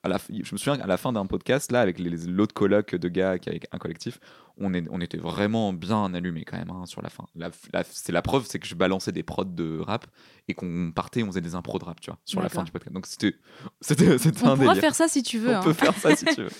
[0.02, 3.08] à la, je me souviens qu'à la fin d'un podcast, là, avec l'autre coloc de
[3.08, 4.18] gars qui avec un collectif,
[4.56, 7.26] on, est, on était vraiment bien allumé quand même hein, sur la fin.
[7.36, 7.50] La,
[7.84, 10.06] c'est la preuve, c'est que je balançais des prods de rap
[10.48, 12.72] et qu'on partait, on faisait des impros de rap, tu vois, sur la fin du
[12.72, 12.92] podcast.
[12.92, 13.34] Donc c'était,
[13.80, 15.56] c'était, c'était on pourra faire ça si tu veux.
[15.56, 15.74] On peut hein.
[15.74, 16.50] faire ça si tu veux.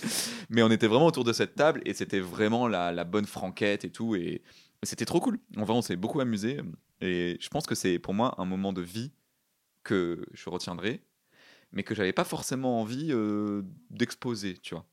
[0.51, 3.85] Mais on était vraiment autour de cette table et c'était vraiment la, la bonne franquette
[3.85, 4.15] et tout.
[4.15, 4.43] Et
[4.83, 5.39] c'était trop cool.
[5.57, 6.61] En vrai, on s'est beaucoup amusé.
[7.01, 9.13] Et je pense que c'est pour moi un moment de vie
[9.83, 11.01] que je retiendrai
[11.73, 14.85] mais que j'avais pas forcément envie euh, d'exposer, tu vois.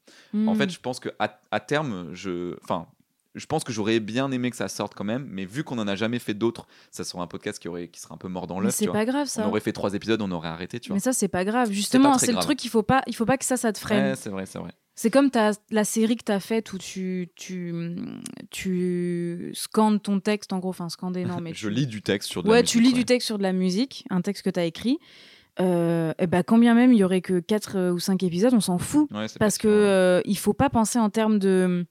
[0.47, 0.71] En fait, hmm.
[0.71, 2.87] je pense que à, terme, je, enfin,
[3.33, 5.87] je pense que j'aurais bien aimé que ça sorte quand même, mais vu qu'on en
[5.87, 8.47] a jamais fait d'autres, ça sera un podcast qui aurait, qui sera un peu mort
[8.47, 8.75] dans l'œuf.
[8.75, 9.45] C'est pas grave ça.
[9.45, 10.95] On aurait fait trois épisodes, on aurait arrêté, tu vois.
[10.95, 11.71] Mais ça, c'est pas grave.
[11.71, 14.11] Justement, c'est le truc, il faut pas, il faut pas que ça, ça te freine.
[14.11, 14.71] Ouais, c'est vrai, c'est vrai.
[14.97, 17.73] C'est comme as, la série que tu as faite où tu, tu,
[18.49, 21.53] tu scandes ton texte, en gros, enfin, scander, non, mais.
[21.53, 22.71] je lis du texte sur de ouais, la musique.
[22.71, 24.99] tu lis du texte sur de la musique, un texte que tu as écrit
[25.59, 28.53] euh, eh ben, quand bien même il y aurait que 4 euh, ou 5 épisodes,
[28.53, 29.09] on s'en fout.
[29.39, 31.85] parce que euh, il faut pas penser en termes de.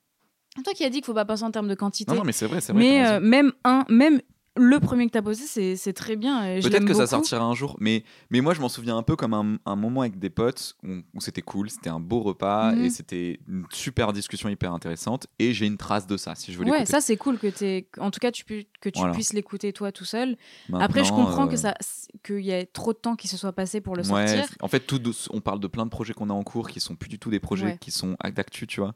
[0.62, 2.12] Toi qui as dit qu'il faut pas penser en termes de quantité.
[2.12, 2.80] Non, non mais c'est vrai, c'est vrai.
[2.80, 4.20] Mais même un, même
[4.57, 6.61] le premier que tu as posé, c'est très bien.
[6.61, 9.34] Peut-être que ça sortira un jour, mais, mais moi je m'en souviens un peu comme
[9.34, 12.90] un, un moment avec des potes où, c'était cool, c'était un beau repas et mhm.
[12.90, 15.26] c'était une super discussion hyper intéressante.
[15.38, 17.86] Et j'ai une trace de ça si je veux Ouais, ça c'est cool que tu
[17.98, 20.36] en tout cas tu, que tu puisses l'écouter toi tout seul.
[20.72, 21.74] Après, je comprends que euh, ça
[22.22, 24.46] qu'il y ait trop de temps qui se soit passé pour le sortir.
[24.61, 25.00] En fait, tout,
[25.30, 27.30] on parle de plein de projets qu'on a en cours qui sont plus du tout
[27.30, 28.94] des projets qui sont d'actu, tu vois.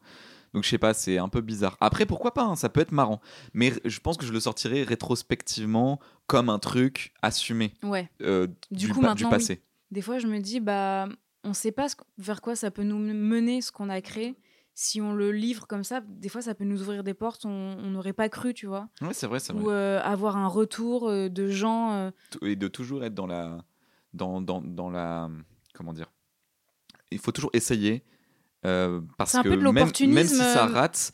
[0.55, 1.77] Donc je sais pas, c'est un peu bizarre.
[1.81, 3.21] Après, pourquoi pas, hein, ça peut être marrant.
[3.53, 8.11] Mais je pense que je le sortirai rétrospectivement comme un truc assumé ouais.
[8.23, 9.63] Euh, du, coup, du passé.
[9.91, 11.09] Des fois, je me dis, bah,
[11.45, 11.87] on sait pas
[12.19, 14.37] vers quoi ça peut nous mener, ce qu'on a créé.
[14.75, 17.91] Si on le livre comme ça, des fois, ça peut nous ouvrir des portes on
[17.91, 18.89] n'aurait pas cru, tu vois.
[19.01, 19.63] Ouais, c'est vrai, c'est vrai.
[19.63, 22.13] Ou euh, avoir un retour euh, de gens.
[22.43, 23.59] Et de toujours être dans la.
[24.15, 25.29] Dans, dans, dans la.
[25.75, 26.13] Comment dire
[27.11, 28.05] Il faut toujours essayer
[28.69, 29.73] euh, parce que même,
[30.13, 31.13] même, si ça euh, rate,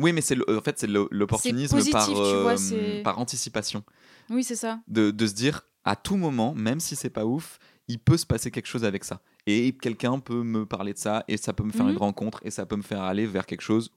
[0.00, 3.84] oui, mais c'est en fait c'est l'opportunisme par, euh, par anticipation.
[4.30, 4.80] Oui, c'est ça.
[4.88, 7.58] De, de, se dire à tout moment, même si c'est pas ouf,
[7.88, 9.20] il peut se passer quelque chose avec ça.
[9.46, 11.98] Et quelqu'un peut me parler de ça, et ça peut me faire une mhm.
[11.98, 13.90] rencontre, et ça peut me faire aller vers quelque chose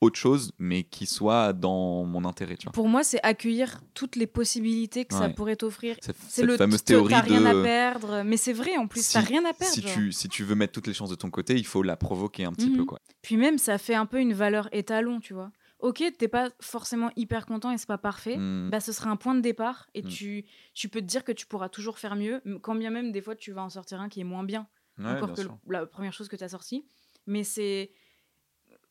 [0.00, 2.72] autre chose, mais qui soit dans mon intérêt, tu vois.
[2.72, 5.96] Pour moi, c'est accueillir toutes les possibilités que ça pourrait t'offrir.
[6.28, 9.20] C'est le fameuse théorie t'as rien à perdre, mais c'est vrai en plus, Si- t'as
[9.20, 9.72] rien à perdre.
[9.74, 9.92] si genre.
[9.92, 12.44] tu, si tu veux mettre toutes les chances de ton côté, il faut la provoquer
[12.44, 12.76] un petit Mhm.
[12.76, 13.00] peu, quoi.
[13.22, 15.50] Puis même, ça fait un peu une valeur étalon, tu vois.
[15.80, 18.36] Ok, t'es pas forcément hyper content et c'est pas parfait.
[18.36, 18.70] Mm.
[18.70, 20.08] Bah, ce sera un point de départ et Mm.
[20.08, 20.44] tu,
[20.74, 23.36] tu peux te dire que tu pourras toujours faire mieux, quand bien même des fois
[23.36, 24.66] tu vas en sortir un qui est moins bien
[24.98, 25.56] Ouais, encore bien que sûr.
[25.68, 26.84] la première chose que tu as sortie.
[27.28, 27.92] Mais c'est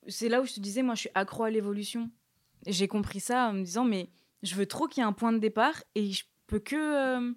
[0.08, 2.10] c'est là où je te disais, moi je suis accro à l'évolution.
[2.66, 4.10] J'ai compris ça en me disant, mais
[4.44, 6.76] je veux trop qu'il y ait un point de départ et je peux que.
[6.76, 7.32] euh,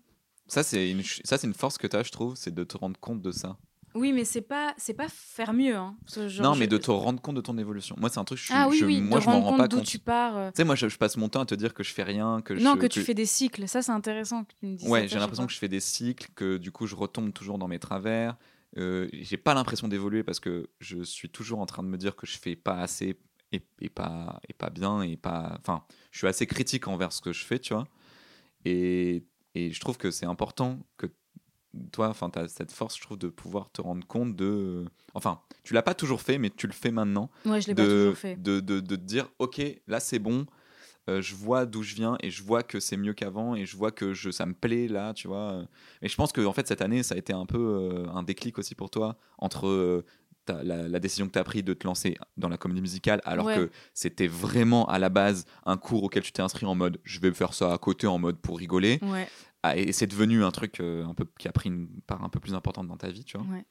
[0.47, 2.65] Ça, c'est une, ch- ça, c'est une force que tu as, je trouve, c'est de
[2.65, 3.57] te rendre compte de ça.
[3.95, 5.75] Oui, mais c'est pas c'est pas faire mieux.
[5.75, 5.97] Hein.
[6.07, 7.97] Ce genre, non, mais je- de te rendre compte de ton évolution.
[7.99, 9.85] Moi, c'est un truc, je Ah oui, je- oui, moi, je m'en rends pas compte.
[9.85, 10.37] tu pars.
[10.37, 10.51] euh.
[10.53, 12.55] Tu sais, moi, je, passe mon temps à te dire que je fais rien, que.
[12.55, 13.67] Non, que tu fais des cycles.
[13.67, 14.89] Ça, c'est intéressant que tu me dises.
[14.89, 17.67] Ouais, j'ai l'impression que je fais des cycles, que du coup, je retombe toujours dans
[17.69, 18.37] mes travers.
[18.77, 22.15] Euh, j'ai pas l'impression d'évoluer parce que je suis toujours en train de me dire
[22.17, 23.19] que je fais pas assez
[23.53, 25.57] et, et pas, et pas bien et pas.
[25.61, 27.89] Enfin, je suis assez critique envers ce que je fais, tu vois.
[28.65, 31.07] Et, et je trouve que c'est important que
[31.93, 34.85] toi, enfin, tu as cette force, je trouve, de pouvoir te rendre compte de.
[35.15, 37.85] Enfin, tu l'as pas toujours fait, mais tu le fais maintenant Ouais, je l'ai pas
[37.85, 38.37] toujours fait.
[38.41, 40.47] de, de, de te dire ok là c'est bon
[41.11, 43.77] euh, je vois d'où je viens et je vois que c'est mieux qu'avant et je
[43.77, 45.65] vois que je, ça me plaît là tu vois
[46.03, 48.23] et je pense que en fait cette année ça a été un peu euh, un
[48.23, 50.05] déclic aussi pour toi entre euh,
[50.49, 53.47] la, la décision que tu as prise de te lancer dans la comédie musicale alors
[53.47, 53.57] Ouais.
[53.57, 57.21] que c'était vraiment à la base un cours auquel tu t'es inscrit en mode je
[57.21, 59.29] vais faire ça à côté en mode pour rigoler Ouais,
[59.63, 62.29] Ah, et c'est devenu un truc euh, un peu qui a pris une part un
[62.29, 63.65] peu plus importante dans ta vie tu vois ouais.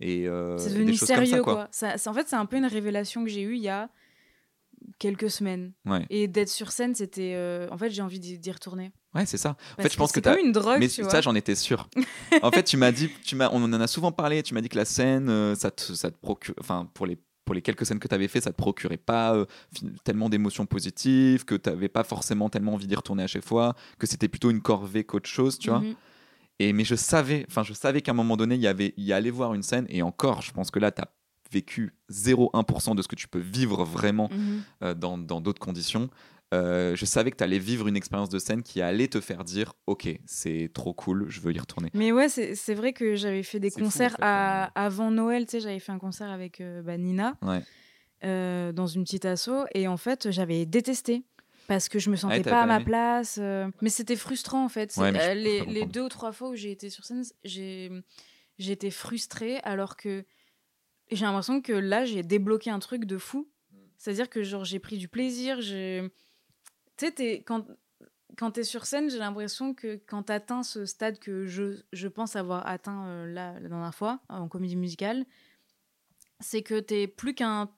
[0.00, 1.68] et euh, C'est des devenu comme sérieux, ça, quoi.
[1.70, 3.88] Ça, en fait, c'est un peu une révélation que j'ai eue il y a
[4.98, 5.72] quelques semaines.
[5.86, 7.32] ouais Et d'être sur scène, c'était.
[7.34, 8.90] euh, En fait, j'ai envie d'y retourner.
[9.14, 11.02] ouais c'est ça en Parce fait je pense que tu as une drogue, Mais tu
[11.04, 11.88] ça, j'en étais sûr.
[12.42, 14.42] en fait, tu m'as dit, tu m'as, on en a souvent parlé.
[14.42, 17.18] Tu m'as dit que la scène, euh, ça te, ça te procure, enfin, pour les
[17.44, 19.46] pour les quelques scènes que tu avais fait, ça te procurait pas euh,
[20.04, 23.74] tellement d'émotions positives, que tu n'avais pas forcément tellement envie d'y retourner à chaque fois,
[23.98, 25.78] que c'était plutôt une corvée qu'autre chose, tu vois.
[25.80, 25.94] Mhm.
[26.58, 29.04] Et mais je savais, enfin, je savais qu'à un moment donné, il y avait, il
[29.04, 29.86] y allait voir une scène.
[29.88, 31.08] Et encore, je pense que là, tu as
[31.50, 34.28] vécu 0,1% de ce que tu peux vivre vraiment
[34.82, 36.08] euh, dans dans d'autres conditions.
[36.54, 39.44] Euh, je savais que tu allais vivre une expérience de scène qui allait te faire
[39.44, 41.90] dire Ok, c'est trop cool, je veux y retourner.
[41.92, 44.70] Mais ouais, c'est c'est vrai que j'avais fait des C'est fou, en concerts fait, à-
[44.74, 45.44] comme- avant Noël.
[45.44, 47.62] Tu sais, j'avais fait un concert avec euh, bah, Nina Ouais.
[48.72, 49.50] dans une petite asso.
[49.74, 51.22] Et en fait, j'avais détesté.
[51.66, 53.38] Parce que je me sentais Ouais, t'avais pas à ma place.
[53.82, 54.94] Mais c'était frustrant en fait.
[54.96, 57.90] Je- les, les deux ou trois fois où j'ai été sur scène, j'ai
[58.58, 60.24] j'ai été frustrée alors que
[61.10, 63.48] j'ai l'impression que là, j'ai débloqué un truc de fou.
[63.96, 65.60] C'est-à-dire que genre j'ai pris du plaisir.
[65.60, 66.10] j'ai-
[66.96, 67.66] Tu sais, quand,
[68.36, 71.80] quand tu es sur scène, j'ai l'impression que quand tu atteins ce stade que je,
[71.92, 75.24] je pense avoir atteint euh, là, la dernière fois en comédie musicale,
[76.40, 77.70] c'est que t'es plus qu'un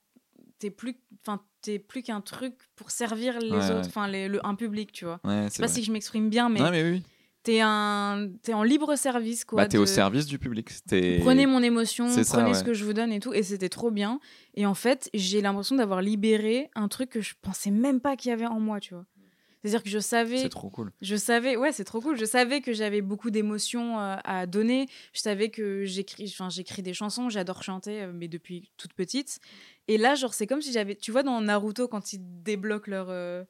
[0.59, 4.55] t'es plus enfin t'es plus qu'un truc pour servir les Ouais, autres enfin le, un
[4.55, 5.75] public tu vois Ouais, je sais pas vrai.
[5.75, 7.03] si je m'exprime bien mais, Non, mais oui, oui.
[7.43, 10.71] T'es un en libre service quoi Bah, t'es au service du public.
[11.21, 12.55] Prenez mon émotion ça, prenez ouais.
[12.55, 14.21] ce que je vous donne et tout et c'était trop bien
[14.55, 18.31] et en fait j'ai l'impression d'avoir libéré un truc que je pensais même pas qu'il
[18.31, 19.07] y avait en moi tu vois
[19.63, 20.91] c'est à dire que je savais C'est trop cool.
[21.03, 22.17] je savais, ouais, c'est trop cool.
[22.17, 24.89] Je savais que j'avais beaucoup d'émotions euh, à donner.
[25.13, 27.29] Je savais que j'écris, enfin, j'écris des chansons.
[27.29, 29.39] J'adore chanter, euh, mais depuis toute petite.
[29.87, 33.09] Et là, genre, c'est comme si j'avais, tu vois, dans Naruto quand ils débloquent leur
[33.11, 33.45] euh,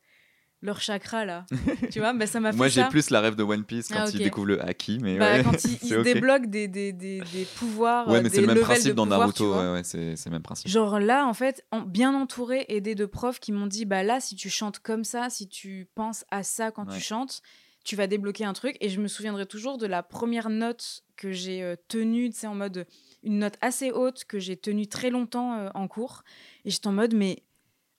[0.62, 1.46] leur chakra là,
[1.90, 4.00] tu vois, bah, ça m'a fait Moi, j'ai plus la rêve de One Piece quand
[4.04, 4.22] Ah, il ok.
[4.24, 8.08] découvre le haki, mais Bah, ouais, quand ils, ils débloquent des, des, des, des pouvoirs,
[8.08, 9.52] Ouais, euh, mais des c'est le même principe dans pouvoir, Naruto.
[9.58, 10.68] Ouais, ouais, c'est c'est le même principe.
[10.68, 14.20] Genre là, en fait, en- bien entouré, aidé de profs qui m'ont dit bah là,
[14.20, 16.94] si tu chantes comme ça, si tu penses à ça quand Ouais.
[16.96, 17.40] tu chantes,
[17.84, 18.76] tu vas débloquer un truc.
[18.80, 22.46] Et je me souviendrai toujours de la première note que j'ai euh, tenue, tu sais,
[22.46, 22.86] en mode
[23.22, 26.22] une note assez haute que j'ai tenue très longtemps euh, en cours.
[26.66, 27.42] Et j'étais en mode mais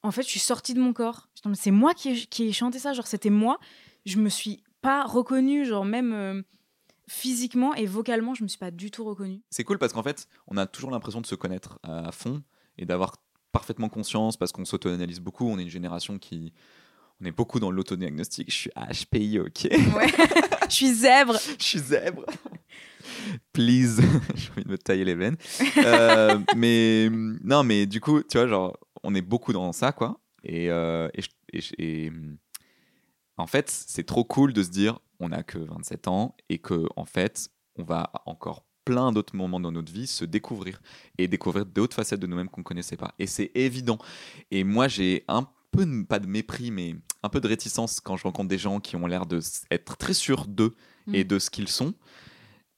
[0.04, 1.30] en fait, je suis sortie de mon corps.
[1.54, 3.60] C'est moi qui ai, qui ai chanté ça, genre c'était moi.
[4.06, 6.42] Je me suis pas reconnue, genre même euh,
[7.08, 9.42] physiquement et vocalement, je me suis pas du tout reconnue.
[9.50, 12.42] C'est cool parce qu'en fait, on a toujours l'impression de se connaître à fond
[12.78, 13.18] et d'avoir
[13.52, 15.48] parfaitement conscience parce qu'on s'auto-analyse beaucoup.
[15.48, 16.54] On est une génération qui.
[17.22, 18.50] On est beaucoup dans l'autodiagnostic.
[18.50, 19.68] Je suis HPI, ok?
[19.96, 20.08] Ouais.
[20.70, 21.38] je suis zèbre.
[21.60, 22.26] Je suis zèbre.
[23.54, 24.02] Please.
[24.36, 25.38] J'ai envie de me tailler les veines.
[25.78, 30.20] Euh, mais non, mais du coup, tu vois, genre, on est beaucoup dans ça, quoi.
[30.44, 31.10] Et, euh,
[31.80, 32.12] et,
[33.38, 36.88] en fait, c'est trop cool de se dire, on a que 27 ans et que,
[36.96, 40.82] en fait, on va encore plein d'autres moments dans notre vie se découvrir
[41.18, 43.14] et découvrir d'autres facettes de nous-mêmes qu'on ne connaissait pas.
[43.20, 44.00] Et c'est évident.
[44.50, 48.18] Et moi, j'ai un peu, de- pas de mépris, mais un peu de réticence quand
[48.18, 50.76] je rencontre des gens qui ont l'air de s- être très sûrs d'eux
[51.14, 51.28] et Mm.
[51.28, 51.94] de ce qu'ils sont.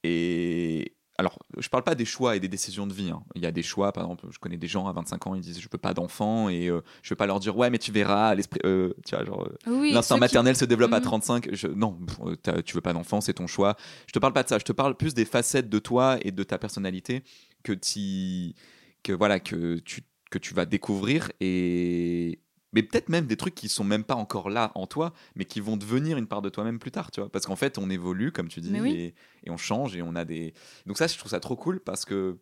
[0.04, 3.12] Et, alors, je parle pas des choix et des décisions de vie.
[3.12, 3.22] hein.
[3.36, 5.42] Il y a des choix, par exemple, je connais des gens à 25 ans, ils
[5.42, 7.92] disent je veux pas d'enfants et euh, je veux pas leur dire ouais, mais tu
[7.92, 11.04] verras, l'esprit, euh, tu vois, genre, euh, Oui, l'instinct qui- maternel se développe à Mhm.
[11.06, 11.50] 35.
[11.54, 13.76] Je, non, euh, tu veux pas d'enfants, c'est ton choix.
[14.08, 14.58] Je te parle pas de ça.
[14.58, 17.24] Je te parle plus des facettes de toi et de ta personnalité
[17.64, 17.74] que
[19.04, 20.02] que voilà que tu
[20.32, 22.40] que tu vas découvrir et
[22.74, 25.60] mais peut-être même des trucs qui sont même pas encore là en toi, mais qui
[25.62, 27.30] vont devenir une part de toi-même plus tard, tu vois.
[27.32, 28.92] Parce qu'en fait, on évolue, comme tu dis, oui.
[28.94, 29.16] et,
[29.46, 30.54] et on change et on a des.
[30.86, 32.38] Donc ça, je trouve ça trop cool parce que,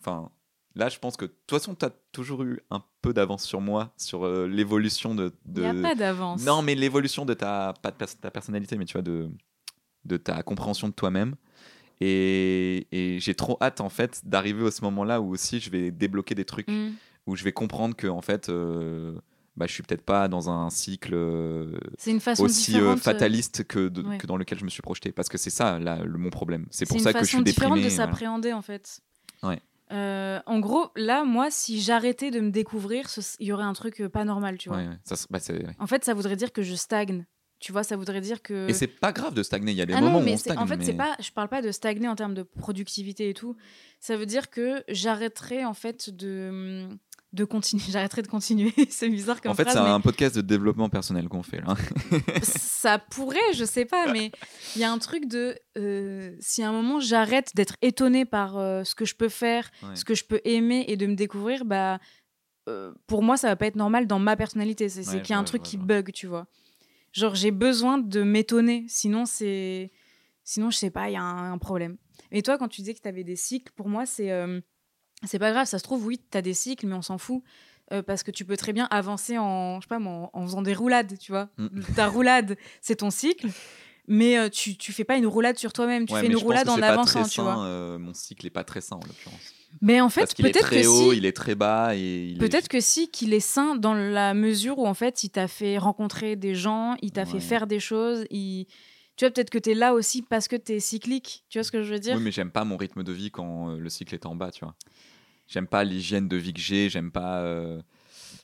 [0.00, 0.30] enfin,
[0.74, 3.60] là, je pense que de toute façon, tu as toujours eu un peu d'avance sur
[3.60, 5.32] moi sur euh, l'évolution de.
[5.46, 5.60] Il de...
[5.62, 6.44] n'y a pas d'avance.
[6.44, 9.30] Non, mais l'évolution de ta pas de pers- ta personnalité, mais tu vois de
[10.04, 11.34] de ta compréhension de toi-même.
[12.00, 15.90] Et, et j'ai trop hâte en fait d'arriver à ce moment-là où aussi je vais
[15.90, 16.90] débloquer des trucs Mm.
[17.26, 19.18] Où je vais comprendre que en fait euh,
[19.56, 22.98] bah, je suis peut-être pas dans un cycle euh, C'est une façon aussi euh, différente.
[22.98, 24.18] euh, fataliste que, de- ouais.
[24.18, 26.66] que dans lequel je me suis projeté parce que c'est ça là, le, mon problème
[26.70, 28.10] c'est C'est pour ça que je suis différente déprimé de voilà.
[28.12, 29.00] s'appréhender en fait.
[29.42, 29.60] Ouais.
[29.92, 33.06] Euh, en gros, là, moi, si j'arrêtais de me découvrir,
[33.38, 34.78] il y aurait un truc euh, pas normal, tu vois.
[34.78, 35.64] Ouais, ça bah, c'est-.
[35.78, 37.24] En fait, ça voudrait dire que je stagne.
[37.60, 38.68] Tu vois, ça voudrait dire que.
[38.68, 40.32] et c'est pas grave de stagner il y a des Ah moments non, où mais
[40.32, 41.16] on c'est- stagne en fait, c'est mais- pas.
[41.20, 43.54] Je parle pas de stagner en termes de productivité et tout.
[44.00, 46.88] Ça veut dire que j'arrêterai en fait de
[47.36, 47.82] de continuer.
[47.88, 48.72] J'arrêterai de continuer.
[48.90, 51.74] c'est bizarre comme en fait c'est mais un podcast de développement personnel qu'on fait là
[52.42, 54.32] ça pourrait, je sais pas, mais
[54.74, 58.56] il y a un truc de euh, si à un moment j'arrête d'être étonnée par
[58.58, 59.94] euh, ce que je peux faire, Ouais.
[59.94, 61.98] ce que je peux aimer et de me découvrir, bah
[62.68, 64.88] euh, pour moi ça va pas être normal dans ma personnalité.
[64.88, 66.46] C'est Ouais, qu'il y a un truc qui bug, tu vois.
[67.12, 69.92] Genre j'ai besoin de m'étonner, sinon c'est
[70.44, 71.96] sinon je sais pas, il y a un, un problème.
[72.32, 74.30] Et toi quand tu disais que tu avais des cycles, pour moi c'est
[75.24, 77.42] c'est pas grave, ça se trouve oui, tu as des cycles mais on s'en fout.
[77.92, 80.62] euh, parce que tu peux très bien avancer en, je sais pas, en, en faisant
[80.62, 81.48] des roulades, tu vois.
[81.56, 81.68] Mm.
[81.94, 83.48] Ta roulade, c'est ton cycle,
[84.08, 86.68] mais euh, tu, tu fais pas une roulade sur toi-même, tu Ouais, fais une roulade
[86.68, 87.64] en avançant, tu sain, vois.
[87.64, 90.88] euh, mon cycle est pas très sain en l'occurrence Mais en fait, peut-être très que
[90.88, 93.94] haut si, il est très bas et est- peut-être que si qu'il est sain dans
[93.94, 97.66] la mesure où en fait, il t'a fait rencontrer des gens, il t'a fait faire
[97.68, 98.66] des choses, il...
[99.16, 101.64] tu vois, peut-être que tu es là aussi parce que tu es cyclique, tu vois
[101.64, 102.16] ce que je veux dire?
[102.16, 104.50] Oui, mais j'aime pas mon rythme de vie quand euh, le cycle est en bas,
[104.50, 104.74] tu vois.
[105.48, 107.40] J'aime pas l'hygiène de vie que j'ai, j'aime pas.
[107.40, 107.80] euh,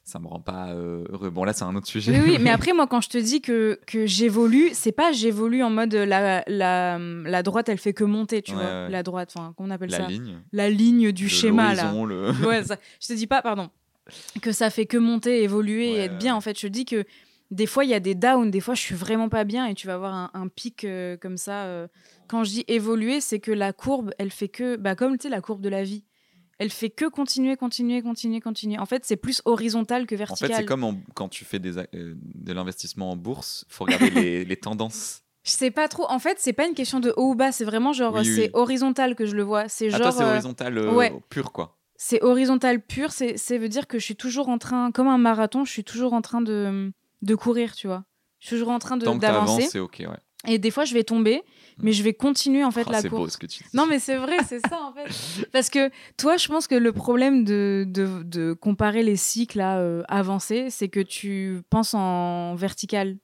[0.04, 1.30] ça me rend pas euh, heureux.
[1.30, 2.12] Bon, là, c'est un autre sujet.
[2.12, 5.62] Oui, oui, mais après, moi, quand je te dis que, que j'évolue, c'est pas j'évolue
[5.62, 8.84] en mode la, la, la droite, elle fait que monter, tu Ouais, vois.
[8.84, 8.90] ouais.
[8.90, 10.06] La droite, enfin, qu'on appelle la ça?
[10.06, 10.40] ligne.
[10.52, 11.92] La ligne du schéma, là.
[11.92, 13.70] le- Ouais, ça- je te dis pas, pardon,
[14.40, 16.34] que ça fait que monter, évoluer et être bien.
[16.34, 17.04] En fait, je te dis que
[17.52, 19.74] des fois, il y a des downs, des fois, je suis vraiment pas bien et
[19.74, 21.64] tu vas avoir un, un pic euh, comme ça.
[21.66, 21.86] euh.
[22.26, 25.28] Quand je dis évoluer, c'est que la courbe, elle fait que, bah, comme tu sais,
[25.28, 26.04] la courbe de la vie,
[26.58, 28.78] elle fait que continuer, continuer, continuer, continuer.
[28.78, 30.48] En fait, c'est plus horizontal que En vertical.
[30.50, 31.84] fait, c'est comme en- quand tu fais des, euh,
[32.16, 35.22] de l'investissement en bourse, faut regarder les, les tendances.
[35.44, 36.06] Je sais pas trop.
[36.08, 38.34] En fait, c'est pas une question de haut ou bas, c'est vraiment genre, Oui, oui.
[38.34, 39.68] c'est horizontal que je le vois.
[39.68, 40.12] C'est genre.
[40.12, 41.12] c'est horizontal ouais.
[41.30, 41.76] pur, quoi.
[41.96, 45.64] c'est horizontal pur, c'est veut dire que je suis toujours en train, comme un marathon,
[45.64, 46.92] je suis toujours en train de,
[47.22, 48.04] de courir, tu vois.
[48.40, 49.62] Je suis toujours en train d'avancer.
[49.70, 50.16] c'est ok, ouais.
[50.48, 51.40] Et des fois, je vais tomber,
[51.78, 53.34] mais je vais continuer en fait Oh, la beau course.
[53.34, 53.68] ce que tu dis.
[53.74, 55.06] Non, mais c'est vrai, c'est ça en fait.
[55.52, 59.78] Parce que toi, je pense que le problème de, de, de comparer les cycles à
[59.78, 63.18] euh, avancer, c'est que tu penses en vertical.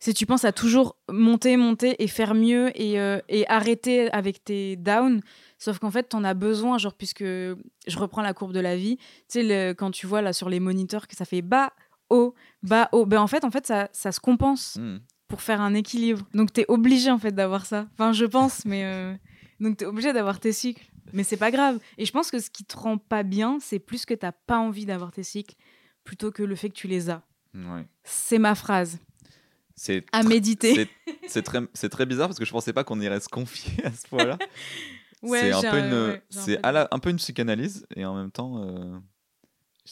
[0.00, 4.44] C'est tu penses à toujours monter, monter et faire mieux et, euh, et arrêter avec
[4.44, 5.22] tes downs.
[5.58, 7.56] Sauf qu'en fait, tu en as besoin, genre, puisque je
[7.98, 8.96] reprends la courbe de la vie.
[8.98, 11.72] Tu sais, le- quand tu vois là sur les moniteurs que ça fait bas,
[12.10, 14.98] haut, bas, haut, ben en fait, en fait ça, ça se compense Hmm.
[15.28, 16.26] pour faire un équilibre.
[16.34, 17.86] Donc t'es obligé en fait d'avoir ça.
[17.92, 19.14] Enfin, je pense, mais euh,
[19.60, 20.84] donc t'es obligé d'avoir tes cycles.
[21.12, 21.80] Mais c'est pas grave.
[21.98, 24.58] Et je pense que ce qui te rend pas bien, c'est plus que t'as pas
[24.58, 25.56] envie d'avoir tes cycles,
[26.04, 27.22] plutôt que le fait que tu les as.
[27.54, 27.84] Ouais.
[28.04, 28.98] C'est ma phrase
[29.74, 30.88] C'est à méditer.
[31.26, 34.06] c'est- très, très bizarre parce que je pensais pas qu'on irait se confier à ce
[34.08, 34.38] point-là.
[35.22, 36.98] Ouais, c'est un peu un- une, ouais, j'ai un c'est peu à de- la- un
[36.98, 38.98] peu une psychanalyse et en même temps, euh,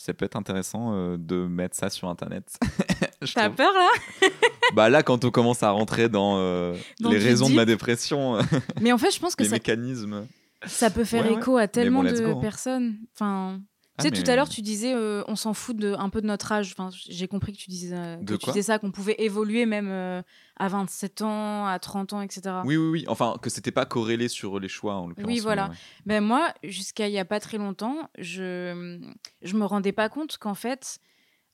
[0.01, 2.45] ça peut être intéressant euh, de mettre ça sur internet.
[3.35, 3.57] T'as trouve.
[3.57, 4.29] peur là?
[4.75, 8.39] Bah là, quand on commence à rentrer dans, euh, Dans les raisons de ma dépression,
[8.81, 10.27] Mais en fait, je pense que les ça, mécanismes.
[10.67, 11.39] ça peut faire Ouais, ouais.
[11.39, 12.41] écho à tellement de go, hein.
[12.41, 12.97] personnes.
[13.15, 13.61] Enfin,
[13.99, 16.21] Ah, tu sais, tout à l'heure, tu disais, euh, on s'en fout de, un peu
[16.21, 16.73] de notre âge.
[16.73, 19.89] Enfin, j'ai compris que tu disais, euh, que tu disais ça, qu'on pouvait évoluer même
[19.91, 20.23] euh,
[20.57, 22.43] à 27 ans, à 30 ans, etc.
[22.65, 23.05] Oui, oui, oui.
[23.09, 25.29] Enfin, que c'était pas corrélé sur les choix en l'occurrence.
[25.29, 25.65] Oui, voilà.
[25.67, 26.21] mais ouais.
[26.21, 29.01] Ben moi, jusqu'à il y a pas très longtemps, je
[29.43, 31.01] je me rendais pas compte qu'en fait,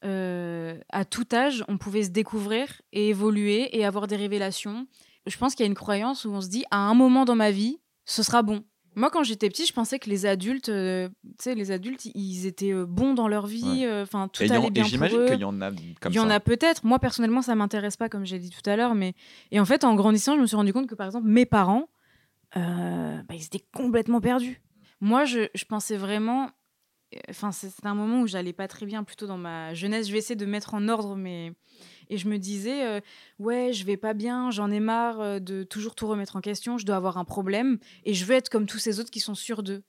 [0.03, 4.87] à tout âge, on pouvait se découvrir et évoluer et avoir des révélations.
[5.27, 7.37] Je pense qu'il y a une croyance où on se dit à un moment dans
[7.37, 8.65] ma vie, ce sera bon.
[8.97, 12.47] Moi, quand j'étais petite, je pensais que les adultes, euh, tu sais, les adultes, ils
[12.47, 13.81] étaient euh, bons dans leur vie.
[13.81, 13.87] Ouais.
[13.87, 15.71] euh, Enfin, tout Et, en- allait et bien pour j'imagine qu'il y en a
[16.01, 16.85] comme Il y en a peut-être.
[16.85, 18.95] Moi, personnellement, ça m'intéresse pas, comme j'ai dit tout à l'heure.
[18.95, 19.15] Mais...
[19.51, 21.89] Et en fait, en grandissant, je me suis rendu compte que, par exemple, mes parents,
[22.57, 24.61] euh, bah, ils étaient complètement perdus.
[25.01, 26.51] Moi, je, je pensais vraiment.
[27.31, 30.07] Enfin, c'était un moment où j'allais pas très bien, plutôt dans ma jeunesse.
[30.09, 31.53] Je vais essayer de mettre en ordre mes.
[32.11, 33.01] Et je me disais, euh,
[33.39, 36.79] ouais, je vais pas bien, j'en ai marre euh, de toujours tout remettre en question,
[36.79, 39.35] je dois avoir un problème et je veux être comme tous ces autres qui sont
[39.35, 39.83] sûrs d'eux.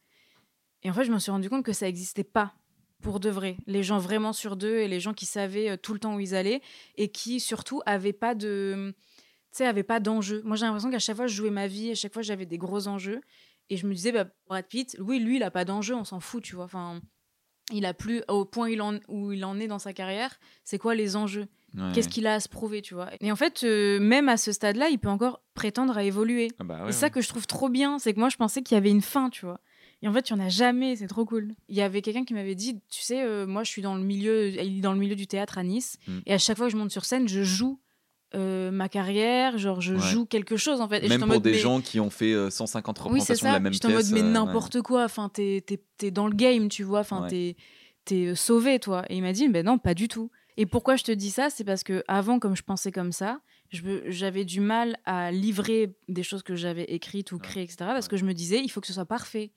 [0.84, 2.54] Et en fait, je me suis rendu compte que ça n'existait pas
[3.02, 3.58] pour de vrai.
[3.68, 6.20] Les gens vraiment sûrs d'eux et les gens qui savaient euh, tout le temps où
[6.20, 6.62] ils allaient
[6.96, 8.94] et qui surtout avaient pas de.
[9.52, 10.42] Tu sais, avaient pas d'enjeu.
[10.44, 12.58] Moi, j'ai l'impression qu'à chaque fois, je jouais ma vie, à chaque fois, j'avais des
[12.58, 13.22] gros enjeux.
[13.70, 16.20] Et je me disais, bah, Brad Pitt, oui, lui, il a pas d'enjeu, on s'en
[16.20, 16.66] fout, tu vois.
[16.66, 17.02] Enfin,
[17.72, 18.70] il a plus, au point
[19.08, 21.48] où il en est dans sa carrière, c'est quoi les enjeux?
[21.76, 21.92] Ouais.
[21.94, 23.10] Qu'est-ce qu'il a à se prouver, tu vois?
[23.22, 26.50] Et en fait, euh, même à ce stade-là, il peut encore prétendre à évoluer.
[26.60, 27.12] Ah bah ouais, et ça ouais.
[27.12, 29.30] que je trouve trop bien, c'est que moi, je pensais qu'il y avait une fin,
[29.30, 29.60] tu vois.
[30.02, 31.54] Et en fait, il n'y en a jamais, c'est trop cool.
[31.70, 34.04] Il y avait quelqu'un qui m'avait dit, tu sais, euh, moi, je suis dans le
[34.04, 34.52] milieu,
[34.82, 36.20] dans le milieu du théâtre à Nice, Mm.
[36.26, 37.80] et à chaque fois que je monte sur scène, je joue
[38.34, 40.00] euh, ma carrière, genre, je Ouais.
[40.02, 41.04] joue quelque chose, en fait.
[41.06, 43.36] Et Même en pour mode, des mais- gens qui ont fait euh, 150 oui, représentations
[43.36, 44.12] c'est de la même J'étais en mode, pièce.
[44.12, 44.30] mais euh, ouais.
[44.32, 45.06] n'importe quoi.
[45.06, 45.64] Enfin, t'es,
[46.12, 47.00] dans le game, tu vois.
[47.00, 47.56] Enfin, Ouais.
[48.04, 49.04] t'es, sauvé, toi.
[49.10, 50.32] Et il m'a dit, ben non, pas du tout.
[50.58, 53.42] Et pourquoi je te dis ça C'est parce que avant, comme je pensais comme ça,
[53.72, 57.78] j'avais du mal à livrer des choses que j'avais écrites ou créées, etc.
[57.80, 59.52] Parce que je me disais, il faut que ce soit parfait.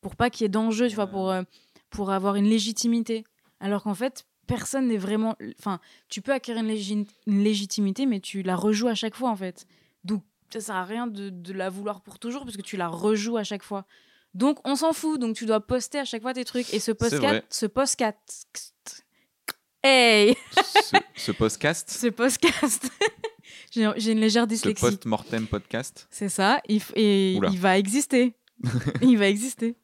[0.00, 1.42] Pour pas qu'il y ait d'enjeu, tu vois, pour, euh,
[1.90, 3.24] pour avoir une légitimité.
[3.60, 5.36] Alors qu'en fait, personne n'est vraiment.
[5.58, 9.28] Enfin, tu peux acquérir une, légi- une légitimité, mais tu la rejoues à chaque fois,
[9.30, 9.66] en fait.
[10.04, 12.88] Donc, ça sert à rien de, de la vouloir pour toujours, parce que tu la
[12.88, 13.84] rejoues à chaque fois.
[14.34, 15.20] Donc, on s'en fout.
[15.20, 16.72] Donc, tu dois poster à chaque fois tes trucs.
[16.72, 17.32] Et ce postcat.
[17.50, 18.14] Ce postcat.
[19.82, 22.90] Hey ce, ce podcast, Ce podcast.
[23.70, 24.80] J'ai une légère ce dyslexie.
[24.84, 26.60] post-mortem podcast, C'est ça.
[26.68, 27.50] Il, et Oula.
[27.52, 28.34] il va exister.
[29.02, 29.76] il va exister.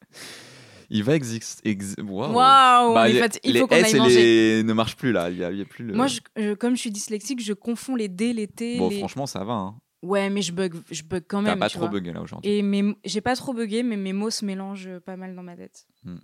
[0.89, 2.01] il va exister.
[2.01, 4.15] Waouh Bah, on est les- Il les faut qu'on S aille et manger.
[4.57, 5.29] les ne marchent plus là.
[5.29, 5.93] Il y a, il y a plus le.
[5.93, 8.77] Moi, je- je- comme je suis dyslexique, je confonds les D, les T.
[8.77, 8.97] bon, les...
[8.99, 9.53] franchement, ça va.
[9.53, 9.79] Hein.
[10.03, 11.59] Ouais, mais je bug, je bug quand T'as même.
[11.59, 11.97] pas tu trop vois.
[11.99, 12.51] bugué là aujourd'hui.
[12.51, 12.95] Et mes...
[13.05, 15.87] j'ai pas trop bugué, mais mes mots se mélangent pas mal dans ma tête.
[16.03, 16.17] Hmm.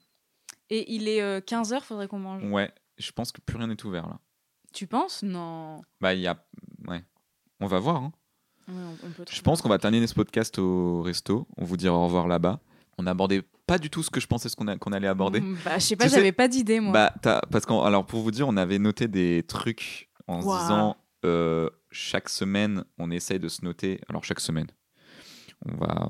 [0.69, 2.43] Et il est 15h, faudrait qu'on mange.
[2.51, 4.19] Ouais, je pense que plus rien n'est ouvert là.
[4.73, 5.21] Tu penses?
[5.23, 5.81] Non.
[5.99, 6.43] Bah, il y a.
[6.87, 7.03] Ouais.
[7.59, 7.97] On va voir.
[7.97, 8.13] hein.
[8.67, 11.47] Ouais, on- on peut Je pense qu'on va terminer ce podcast au resto.
[11.57, 12.61] On vous dira au revoir là-bas.
[12.97, 15.41] On abordait pas du tout ce que je pensais qu'on a- allait aborder.
[15.41, 16.93] Mm, Bah, je sais pas, j'avais pas d'idée, moi.
[17.21, 20.97] Bah, parce qu'en alors pour vous dire, on avait noté des trucs en se disant
[21.25, 23.99] euh, chaque semaine, on essaye de se noter.
[24.09, 24.67] Alors chaque semaine,
[25.65, 26.07] on va,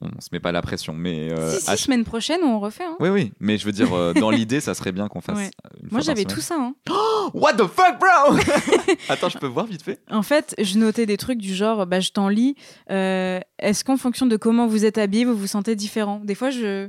[0.00, 2.84] on, se met pas la pression, mais euh, si, si, à- semaine prochaine, on refait.
[2.84, 2.96] hein.
[3.00, 5.36] oui, oui, mais je veux dire, euh, dans l'idée, ça serait bien qu'on fasse.
[5.38, 5.50] Ouais.
[5.82, 6.56] une Moi, j'avais tout ça.
[6.58, 6.74] hein.
[7.34, 8.36] What the fuck, bro?
[9.08, 10.00] Attends, je peux voir vite fait?
[10.10, 12.54] En fait, je notais des trucs du genre, bah, je t'en lis.
[12.90, 16.20] euh, Est-ce qu'en fonction de comment vous êtes habillé, vous vous sentez différent?
[16.24, 16.88] Des fois, je.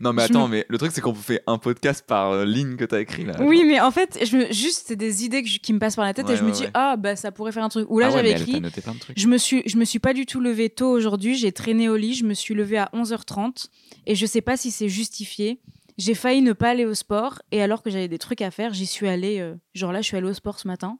[0.00, 2.84] Non, mais attends, mais le truc, c'est qu'on fait un podcast par euh, ligne que
[2.84, 3.34] t'as écrit là.
[3.40, 4.52] Oui, mais en fait, je me...
[4.52, 6.48] juste, c'est des idées que je- qui me passent par la tête et je me
[6.48, 6.70] ouais, dis, ouais.
[6.74, 7.86] ah, bah, ça pourrait faire un truc.
[7.90, 8.52] Ou là, Ah ouais, j'avais mais elle écrit.
[8.52, 9.18] t'a noté plein de trucs.
[9.18, 11.36] Je me suis, je me suis pas du tout levée tôt aujourd'hui.
[11.36, 12.14] J'ai traîné au lit.
[12.14, 13.66] Je me suis levée à 11h30
[14.06, 15.60] et je sais pas si c'est justifié.
[15.98, 18.74] J'ai failli ne pas aller au sport et alors que j'avais des trucs à faire,
[18.74, 19.38] j'y suis allée.
[19.40, 20.98] euh, genre là, je suis allée au sport ce matin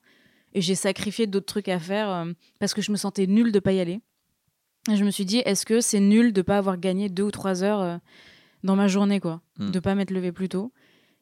[0.55, 3.59] et j'ai sacrifié d'autres trucs à faire euh, parce que je me sentais nulle de
[3.59, 4.01] pas y aller.
[4.91, 7.31] Et je me suis dit, est-ce que c'est nul de pas avoir gagné deux ou
[7.31, 7.97] trois heures euh,
[8.65, 9.71] dans ma journée, quoi, Hmm.
[9.71, 10.73] de pas m'être levée plus tôt.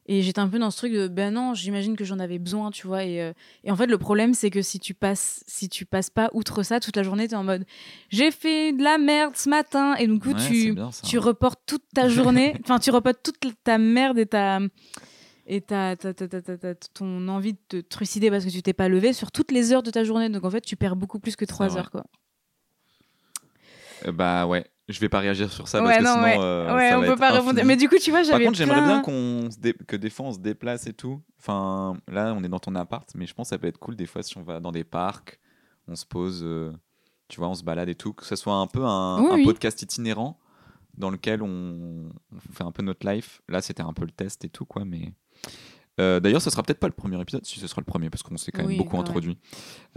[0.07, 2.69] Et j'étais un peu dans ce truc de ben non, j'imagine que j'en avais besoin,
[2.69, 3.05] tu vois.
[3.05, 3.33] Et, euh,
[3.63, 6.61] et en fait, le problème, c'est que si tu passes, si tu passes pas outre
[6.61, 7.65] ça toute la journée, t'es en mode
[8.09, 9.95] j'ai fait de la merde ce matin.
[9.95, 11.07] Et du coup, Ouais, tu, bien, ça.
[11.07, 14.59] tu reportes toute ta journée, enfin, tu reportes toute ta merde et ta.
[15.47, 18.61] Et ta, ta- ta- ta- ta- ta- ton envie de te trucider parce que tu
[18.63, 20.29] t'es pas levé sur toutes les heures de ta journée.
[20.29, 21.89] Donc en fait, tu perds beaucoup plus que trois heures.
[21.91, 22.03] Quoi.
[24.07, 26.23] Euh, bah ouais, je vais pas réagir sur ça ouais, parce que non, sinon.
[26.23, 27.61] ouais, euh, ouais ça on va peut être pas répondre.
[27.65, 30.31] Mais du coup, tu vois, Par j'aimerais bien qu'on se dé- que des fois on
[30.33, 31.21] se déplace et tout.
[31.39, 33.95] Enfin, là, on est dans ton appart, mais je pense que ça peut être cool
[33.95, 35.39] des fois si on va dans des parcs,
[35.87, 36.71] on se pose, euh,
[37.27, 39.35] tu vois, on se balade et tout, que ce soit un peu un, Oui, un
[39.35, 39.43] oui.
[39.45, 40.39] podcast itinérant
[40.97, 43.41] dans lequel on, on fait un peu notre life.
[43.49, 45.11] Là, c'était un peu le test et tout, quoi, mais.
[45.99, 48.21] Euh, D'ailleurs, ce sera peut-être pas le premier épisode, si ce sera le premier, parce
[48.23, 49.37] qu'on s'est quand même Oui, beaucoup introduit.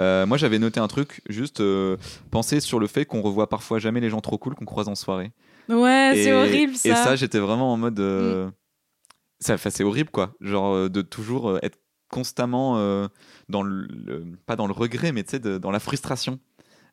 [0.00, 1.96] Euh, moi, j'avais noté un truc, juste euh,
[2.30, 4.94] penser sur le fait qu'on revoit parfois jamais les gens trop cool qu'on croise en
[4.94, 5.32] soirée.
[5.68, 6.88] Ouais, c'est horrible ça.
[6.88, 6.92] Mm.
[6.92, 7.98] Et ça, j'étais vraiment en mode.
[9.40, 10.34] ça, enfin, c'est horrible, quoi.
[10.40, 11.78] Genre, de toujours être
[12.10, 12.74] constamment
[13.48, 16.38] dans le, le- Pas dans le regret, mais tu sais, dans la frustration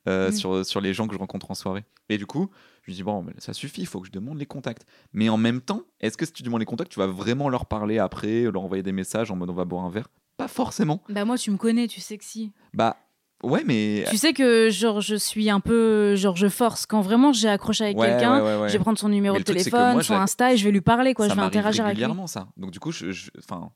[0.08, 0.34] euh, Mm.
[0.34, 1.84] sur, sur les gens que je rencontre en soirée.
[2.10, 2.50] Et du coup,
[2.84, 4.86] je me dis, bon, ça suffit, il faut que je demande les contacts.
[5.14, 7.66] Mais en même temps, est-ce que si tu demandes les contacts, tu vas vraiment leur
[7.66, 10.08] parler après, leur envoyer des messages en mode on va boire un verre?
[10.38, 11.02] Pas forcément.
[11.10, 12.52] Bah moi, tu me connais, tu sais que si.
[12.74, 12.98] Bah,
[13.42, 14.04] ouais, mais.
[14.10, 17.86] Tu sais que genre je suis un peu genre je force quand vraiment j'ai accroché
[17.86, 18.70] avec Ouais, quelqu'un, ouais, ouais, ouais.
[18.70, 21.14] je vais prendre son numéro de téléphone, moi, son Insta et je vais lui parler
[21.14, 22.04] quoi, ça je vais interagir avec lui.
[22.04, 23.72] régulièrement ça donc du coup je enfin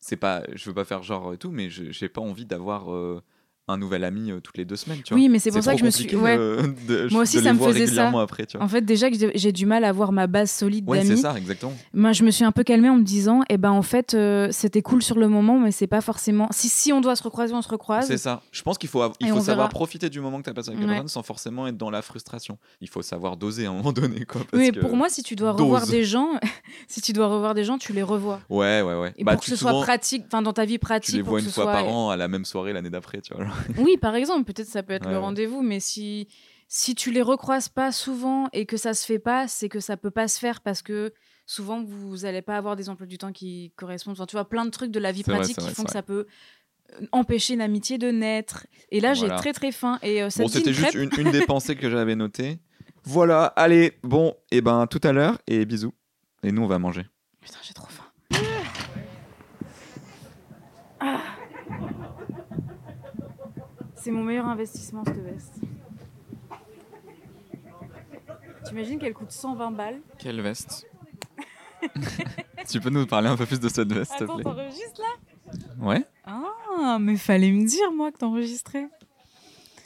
[0.00, 2.92] c'est pas je veux pas faire genre et tout mais je j'ai pas envie d'avoir
[2.92, 3.22] euh,
[3.68, 5.22] un nouvel ami euh, toutes les deux semaines, tu vois.
[5.22, 6.12] Oui, mais c'est pour ça que je me suis.
[6.16, 6.36] Ouais.
[6.36, 7.84] de, Moi aussi, de ça les me faisait ça.
[7.84, 8.66] régulièrement après, tu vois.
[8.66, 11.20] En fait, déjà que j'ai- du mal à avoir ma base solide Ouais, c'est d'amis.
[11.20, 11.72] ça, exactement.
[11.94, 14.48] Moi, je me suis un peu calmée en me disant, eh ben, en fait, euh,
[14.50, 16.48] c'était cool sur le moment, mais c'est pas forcément.
[16.50, 18.06] Si, si on doit se recroiser, on se recroise.
[18.06, 18.42] C'est ça.
[18.50, 19.68] Je pense qu'il faut, il faut savoir verra.
[19.68, 20.92] profiter du moment que tu as passé avec la Ouais.
[20.94, 22.58] personne sans forcément être dans la frustration.
[22.80, 24.24] Il faut savoir doser à un moment donné.
[24.24, 25.60] Quoi, parce Oui, mais que- pour moi, si tu dois dose.
[25.62, 26.30] revoir des gens,
[26.88, 28.40] si tu dois revoir des gens, tu les revois.
[28.50, 29.12] Ouais, ouais, ouais.
[29.16, 31.20] Et Bah, pour que tu- ce soit pratique, enfin dans ta vie Tu pratique, les
[31.22, 33.46] pour vois une fois par an à la même soirée l'année d'après, tu vois.
[33.78, 35.22] Oui, par exemple, peut-être ça peut être Ouais, le ouais.
[35.24, 36.28] rendez-vous, mais si
[36.72, 39.96] si tu les recroises pas souvent et que ça se fait pas, c'est que ça
[39.96, 41.12] peut pas se faire parce que
[41.44, 44.12] souvent vous allez pas avoir des emplois du temps qui correspondent.
[44.12, 45.90] Enfin, tu vois, plein de trucs de la vie vrai, pratique qui vrai, font que
[45.90, 46.26] ça peut
[46.92, 48.68] euh, empêcher une amitié de naître.
[48.92, 49.98] Et là, j'ai très très faim.
[50.02, 52.60] Et euh, ça Bon, c'était juste une, une des pensées que j'avais notées.
[53.02, 55.92] Voilà, allez, bon, et ben tout à l'heure et bisous.
[56.44, 57.04] Et nous, on va manger.
[57.40, 58.04] Putain, j'ai trop faim.
[61.00, 61.20] Ah.
[64.02, 65.54] C'est mon meilleur investissement cette veste.
[68.64, 70.86] T'imagines qu'elle coûte 120 balles Quelle veste
[72.68, 75.00] Tu peux nous parler un peu plus de cette veste, s'il te Attends, plaît t'enregistres
[75.00, 78.88] là Ouais Ah, mais fallait me dire moi que t'enregistrais.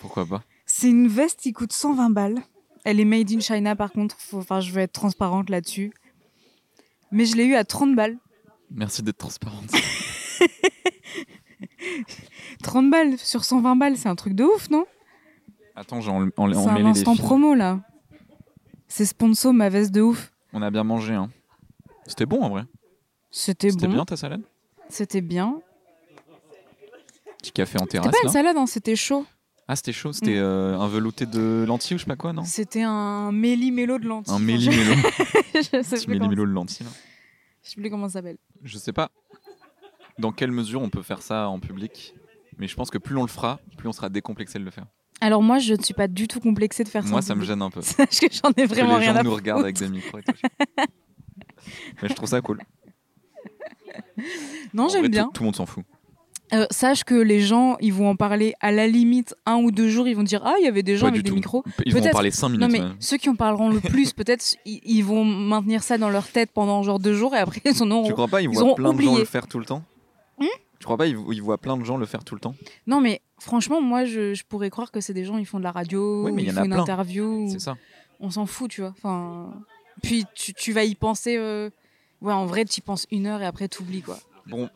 [0.01, 2.43] Pourquoi pas C'est une veste qui coûte 120 balles.
[2.85, 5.93] Elle est made in China par contre, Faut- enfin je veux être transparente là-dessus.
[7.11, 8.19] Mais je l'ai eu à 30 balles.
[8.71, 9.71] Merci d'être transparente.
[12.65, 14.85] 30 balles sur 120 balles, c'est un truc de ouf, non?
[15.77, 17.81] Attends, j'en- on, C'est un instant promo là.
[18.89, 20.33] C'est sponsor ma veste de ouf.
[20.53, 21.31] On a bien mangé, hein.
[22.07, 22.65] C'était bon en vrai.
[23.31, 23.95] C'était C'était bon.
[23.95, 24.43] bien ta salade?
[24.89, 25.61] C'était bien.
[27.39, 29.27] Petit café en C'était terrasse pas une salade, hein, c'était chaud.
[29.67, 32.45] Ah, c'était chaud, c'était euh, un velouté de lentilles ou je sais pas quoi, non?
[32.45, 34.35] C'était un méli-mélo de lentilles.
[34.35, 34.95] Un méli-mélo.
[35.55, 36.87] je, sais plus méli-mélo de lentilles.
[36.87, 36.93] là.
[37.63, 38.37] je sais plus comment ça s'appelle.
[38.63, 39.11] Je sais pas
[40.19, 42.15] dans quelle mesure on peut faire ça en public,
[42.59, 44.87] mais je pense que plus on le fera, plus on sera décomplexé de le faire.
[45.21, 47.11] Alors moi, je ne suis pas du tout complexée de faire ça.
[47.11, 47.81] Moi, ça me gêne un peu.
[47.83, 49.43] Sache que j'en ai vraiment que les rien gens à nous foutre.
[49.43, 50.33] regardent avec des micros et tout.
[52.03, 52.61] mais je trouve ça cool.
[54.73, 55.25] Non, j'aime bien.
[55.27, 55.85] Tout, tout le monde s'en fout.
[56.53, 59.89] Euh, sache que les gens, ils vont en parler à la limite un ou deux
[59.89, 60.07] jours.
[60.07, 61.35] Ils vont dire ah, il y avait des gens Pas avec des tout.
[61.35, 61.65] micros.
[61.87, 62.61] Ils vont en parler 5 minutes.
[62.61, 62.97] Non mais même.
[63.01, 66.83] ceux qui en parleront le plus, peut-être ils, vont maintenir ça dans leur tête pendant
[66.83, 68.07] genre deux jours et après ils en auront.
[68.07, 69.83] Tu crois pas ils ils voient plein de gens le faire tout le temps?
[70.39, 70.47] Hmm?
[70.85, 72.55] Tu crois pas ils, ils voient plein de gens le faire tout le temps?
[72.87, 75.65] Non mais franchement, moi je, je pourrais croire que c'est des gens ils font de
[75.65, 76.83] la radio, Oui, mais il y ils en a font une plein.
[76.83, 77.49] interview.
[77.51, 77.79] C'est ça.
[78.21, 78.91] On s'en fout, tu vois.
[78.91, 79.55] Enfin,
[80.03, 81.39] puis tu, tu vas y penser.
[81.39, 81.71] euh,
[82.21, 84.19] Ouais, en vrai, tu y penses une heure et après t'oublies quoi.
[84.47, 84.69] Bon,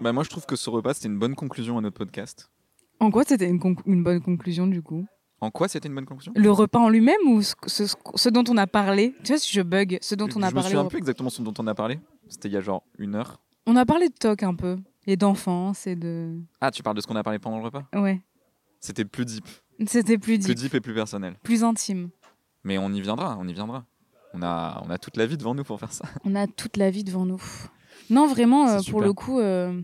[0.00, 2.50] bah moi je trouve que ce repas c'était une bonne conclusion à notre podcast.
[2.98, 3.60] En quoi c'était une,
[4.02, 5.06] bonne conclusion du coup?
[5.40, 6.32] En quoi c'était une bonne conclusion?
[6.34, 9.14] Le repas en lui-même ou ce, ce- ce dont on a parlé?
[9.22, 10.70] Tu vois, si je bug, ce dont on a Je me parlé.
[10.70, 12.00] souviens au plus exactement ce dont on a parlé.
[12.28, 13.40] C'était il y a genre une heure.
[13.68, 14.76] On a parlé de toc un peu,
[15.06, 16.38] et d'enfance et de.
[16.60, 17.84] Ah, tu parles de ce qu'on a parlé pendant le repas?
[17.94, 18.20] Ouais.
[18.80, 19.44] C'était plus deep.
[19.86, 21.36] C'était plus Plus deep, deep et plus personnel.
[21.42, 22.10] plus intime.
[22.64, 23.84] Mais on y viendra, on y viendra.
[24.34, 26.04] On a, on a toute la vie devant nous pour faire ça.
[26.24, 27.42] On a toute la vie devant nous.
[28.10, 29.80] Non, vraiment, euh, pour le coup, euh,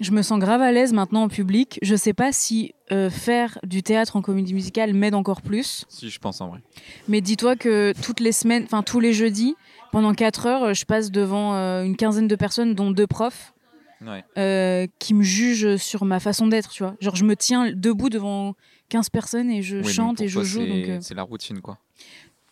[0.00, 1.78] je me sens grave à l'aise maintenant en public.
[1.82, 5.84] Je sais pas si euh, faire du théâtre en comédie musicale m'aide encore plus.
[5.88, 6.62] Si, je pense en vrai.
[7.08, 9.56] Mais dis-toi que toutes les semaines, enfin tous les jeudis,
[9.92, 13.52] pendant 4 heures, euh, je passe devant euh, une quinzaine de personnes, dont deux profs,
[14.00, 14.24] Ouais.
[14.38, 16.94] euh, qui me jugent sur ma façon d'être, tu vois.
[17.00, 18.54] Genre, je me tiens debout devant
[18.88, 20.60] 15 personnes et je Oui, chante et je joue.
[21.00, 21.78] c'est- euh, la routine, quoi.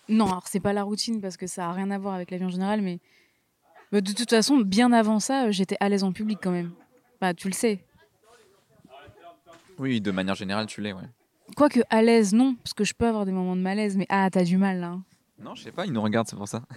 [0.08, 2.36] Non, alors c'est pas la routine parce que ça a rien à voir avec la
[2.38, 2.98] vie en général, mais
[3.92, 6.72] mais de toute façon, bien avant ça, j'étais à l'aise en public quand même.
[7.20, 7.78] Bah, tu le sais.
[9.78, 11.02] Oui, de manière générale, tu l'es, ouais.
[11.56, 14.28] Quoique à l'aise, non, parce que je peux avoir des moments de malaise, mais ah,
[14.30, 14.88] t'as du mal là.
[14.88, 15.02] hein.
[15.38, 16.62] Non, je sais pas, ils nous regardent, c'est pour ça.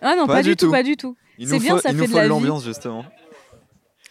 [0.00, 0.70] Ah non, Pas pas, du tout, tout.
[0.70, 1.16] pas du tout.
[1.38, 2.28] Il C'est nous bien, faut, ça il fait nous de faut la vie.
[2.28, 3.04] l'ambiance, justement.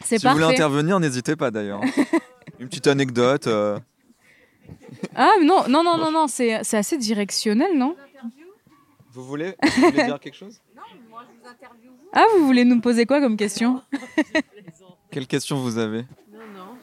[0.03, 1.79] C'est Si vous voulez intervenir, n'hésitez pas d'ailleurs.
[2.59, 3.47] Une petite anecdote.
[3.47, 3.79] euh,
[5.15, 7.95] Ah non, non, non, non, non, c'est c'est assez directionnel, non
[9.13, 10.59] Vous voulez, vous voulez dire quelque chose?
[12.11, 13.81] Ah, vous voulez nous poser quoi comme question?
[15.09, 16.01] Quelle question vous avez?
[16.33, 16.77] Non, non,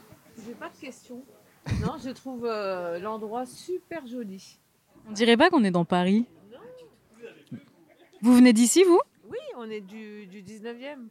[0.46, 1.22] j'ai pas de questions.
[1.82, 4.58] Non, je trouve euh, l'endroit super joli.
[5.08, 6.26] On dirait pas qu'on est dans Paris.
[8.22, 9.00] Vous venez d'ici, vous?
[9.30, 11.08] Oui, on est du, du 19e.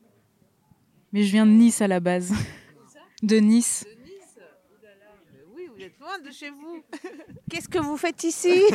[1.12, 2.34] Mais je viens de Nice à la base.
[3.22, 3.86] De Nice.
[3.86, 4.36] De Nice.
[5.56, 6.84] Oui, vous êtes loin de chez vous.
[7.50, 8.62] Qu'est-ce que vous faites ici?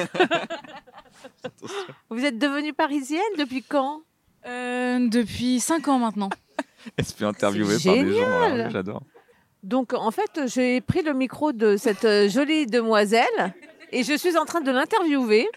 [2.10, 4.02] Vous êtes devenue parisienne depuis quand?
[4.46, 6.28] Euh, depuis 5 ans maintenant.
[6.96, 8.12] Elle se fait interviewer par des gens.
[8.12, 8.70] génial.
[8.70, 9.02] J'adore.
[9.64, 13.26] Donc, en fait, j'ai pris le micro de cette euh, jolie demoiselle
[13.92, 15.48] et je suis en train de l'interviewer.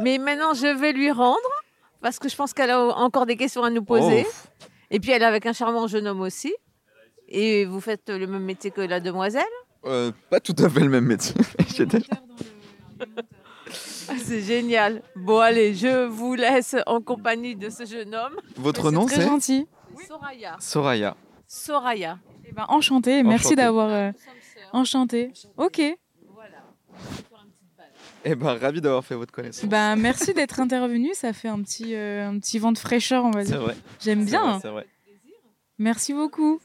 [0.00, 1.38] Mais maintenant, je vais lui rendre
[2.00, 4.26] parce que je pense qu'elle a encore des questions à nous poser.
[4.26, 6.54] Oh, Et puis, elle est avec un charmant jeune homme aussi.
[7.28, 9.44] Et vous faites le même métier que la demoiselle?
[9.84, 11.34] Euh, pas tout à fait le même métier.
[14.08, 15.02] Ah, C'est génial.
[15.16, 18.36] Bon, allez, je vous laisse en compagnie de ce jeune homme.
[18.56, 19.66] Votre C'est nom très c'est gentil.
[20.06, 20.56] Soraya.
[20.60, 21.16] Soraya.
[21.46, 22.18] Soraya.
[22.46, 23.22] Eh ben, enchanté.
[23.22, 23.88] Merci d'avoir.
[23.88, 24.10] euh,
[24.72, 25.32] enchanté.
[25.56, 25.80] Ok.
[26.28, 26.48] Voilà.
[26.88, 27.92] On va faire une petite balade.
[28.24, 29.68] Eh ben, ravi d'avoir fait votre connaissance.
[29.68, 31.10] Ben, merci d'être intervenu.
[31.14, 33.60] Ça fait un petit, euh, un petit vent de fraîcheur, on va c'est dire.
[33.62, 33.76] vrai.
[34.00, 34.60] J'aime bien.
[34.60, 34.86] C'est vrai.
[35.78, 36.60] Merci beaucoup.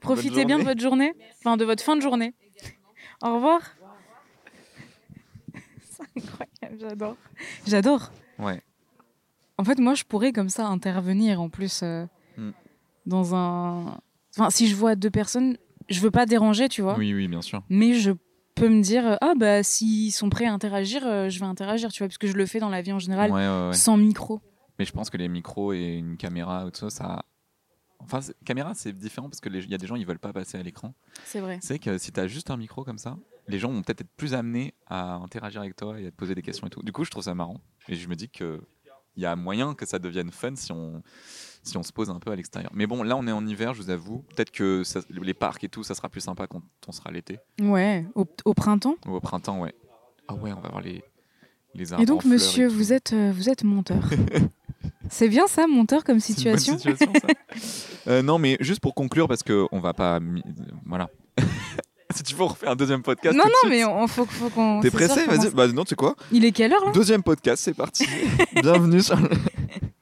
[0.00, 1.12] Profitez bien de votre journée.
[1.40, 2.34] Enfin, de votre fin de journée.
[3.22, 3.60] Au revoir.
[5.90, 7.16] C'est incroyable, j'adore.
[7.66, 8.12] J'adore.
[8.38, 8.62] Ouais.
[9.58, 12.06] En fait, moi, je pourrais comme ça intervenir en plus euh,
[12.38, 12.52] Hmm.
[13.04, 14.00] dans un.
[14.34, 15.58] Enfin, si je vois deux personnes,
[15.90, 16.96] je veux pas déranger, tu vois.
[16.96, 17.62] Oui, oui, bien sûr.
[17.68, 18.12] Mais je
[18.54, 21.90] peux me dire, euh, ah bah, s'ils sont prêts à interagir, euh, je vais interagir,
[21.92, 23.72] tu vois, parce que je le fais dans la vie en général Ouais, ouais, ouais.
[23.74, 24.40] sans micro.
[24.78, 27.24] Mais je pense que les micros et une caméra ou tout ça, ça.
[28.00, 30.62] Enfin, caméra, c'est différent parce qu'il y a des gens, ils veulent pas passer à
[30.62, 30.94] l'écran.
[31.24, 31.58] C'est vrai.
[31.62, 34.16] C'est que si tu as juste un micro comme ça, les gens vont peut-être être
[34.16, 36.82] plus amenés à interagir avec toi et à te poser des questions et tout.
[36.82, 37.60] Du coup, je trouve ça marrant.
[37.88, 38.60] Et je me dis que
[39.14, 41.02] il y a moyen que ça devienne fun si on,
[41.62, 42.70] si on se pose un peu à l'extérieur.
[42.74, 44.24] Mais bon, là, on est en hiver, je vous avoue.
[44.34, 47.38] Peut-être que ça- les parcs et tout, ça sera plus sympa quand on sera l'été.
[47.60, 48.96] Ouais, au, au printemps.
[49.06, 49.74] Ou au printemps, ouais.
[50.28, 51.02] Ah ouais, on va voir les,
[51.74, 52.02] les arbres.
[52.02, 54.02] Et donc, en monsieur, vous êtes, euh, vous êtes monteur.
[55.08, 57.28] C'est bien ça, monteur comme C'est une bonne situation situation, ça.
[58.08, 60.18] Euh, non, mais juste pour conclure, parce que on va pas.
[60.86, 61.08] Voilà.
[62.12, 63.36] si tu veux, on refait un deuxième podcast.
[63.36, 64.80] Non, non, mais on faut, faut qu'on.
[64.80, 65.50] T'es pressé qu'on Vas-y.
[65.50, 66.90] Bah non, tu sais quoi Il est quelle heure là?
[66.92, 68.04] Deuxième podcast, c'est parti.
[68.60, 69.28] Bienvenue sur le-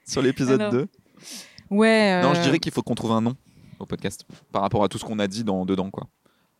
[0.07, 0.89] sur l'épisode Alors, 2.
[1.71, 2.21] Ouais.
[2.23, 3.37] Non, je euh, dirais qu'il faut qu'on trouve un nom
[3.79, 6.09] au podcast par rapport à tout ce qu'on a dit dans, dedans, quoi.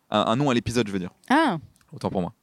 [0.09, 1.11] Un, un nom à l'épisode, je veux dire.
[1.29, 1.57] Ah,
[1.93, 2.33] Autant pour moi.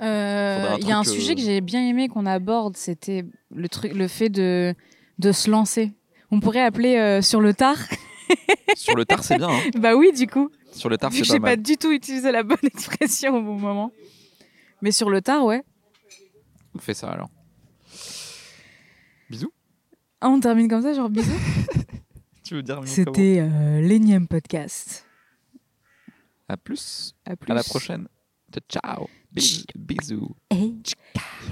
[0.00, 3.68] euh, il y a un sujet euh, que j'ai bien aimé qu'on aborde, c'était le
[3.68, 4.74] truc, le fait de
[5.18, 5.92] de se lancer.
[6.30, 7.76] On pourrait appeler euh, sur le tard.
[8.76, 9.50] Sur le tard, c'est bien.
[9.50, 9.60] hein.
[9.78, 10.48] bah oui, du coup.
[10.72, 13.58] Sur le tard, c'est pas j'ai pas du tout utilisé la bonne expression au bon
[13.58, 13.92] moment.
[14.80, 15.62] Mais sur le tard, ouais.
[16.74, 17.28] On fait ça alors.
[19.28, 19.52] Bisous.
[20.22, 21.30] Ah, on termine comme ça, genre bisous.
[22.44, 25.06] Tu veux dire C'était euh, l'énième podcast.
[26.48, 27.14] À plus.
[27.24, 27.50] À plus.
[27.50, 28.08] À la prochaine.
[28.68, 29.08] Ciao.
[29.32, 30.34] Bis- Bisous.
[30.50, 30.76] Hey.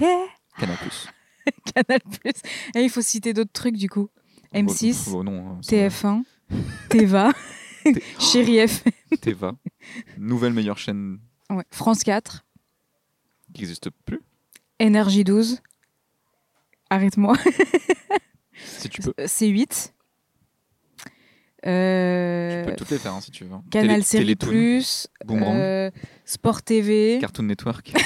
[0.01, 0.27] Yeah.
[0.59, 1.09] Canal plus.
[1.75, 2.43] Canal Plus.
[2.75, 4.09] Et il faut citer d'autres trucs du coup.
[4.55, 5.89] M6, Oh, non, ça va.
[5.89, 6.23] TF1,
[6.91, 7.33] Teva,
[8.19, 8.85] Chéri F,
[9.21, 9.55] Teva.
[10.19, 11.19] Nouvelle meilleure chaîne
[11.51, 12.45] ouais, France 4,
[13.55, 14.21] qui n'existe plus.
[14.81, 15.61] Énergie 12.
[16.91, 17.37] Arrête-moi.
[18.65, 19.13] Si tu peux.
[19.19, 19.93] C8.
[21.67, 23.51] Euh, Tu peux toutes les faire hein, si tu veux.
[23.71, 25.57] Canal Série Plus, Boomerang.
[25.59, 25.91] euh,
[26.25, 27.93] Sport TV, Cartoon Network.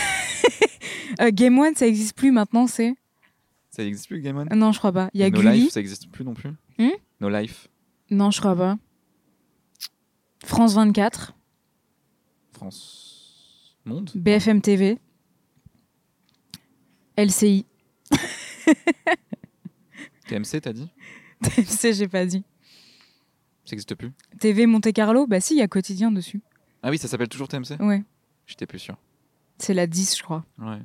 [1.20, 2.92] Euh, Game One, ça existe plus maintenant, c'est
[3.70, 5.10] ça n'existe plus, Game On Non, je crois pas.
[5.14, 5.60] Il y a No Gulli.
[5.60, 6.50] Life, ça n'existe plus non plus.
[6.76, 6.88] Hmm
[7.20, 7.68] No Life,
[8.10, 8.76] Non, je crois pas.
[10.44, 11.34] France 24,
[12.52, 14.10] France Monde.
[14.16, 14.98] BFM TV,
[17.16, 17.64] LCI.
[20.28, 20.88] TMC, t'as dit
[21.42, 22.44] TMC, j'ai pas dit.
[23.64, 24.12] Ça n'existe plus.
[24.40, 26.40] TV Monte Carlo, bah si, il y a quotidien dessus.
[26.82, 28.02] Ah oui, ça s'appelle toujours TMC Ouais,
[28.46, 28.96] J'étais plus sûr.
[29.58, 30.44] c'est la 10, je crois.
[30.58, 30.78] Ouais,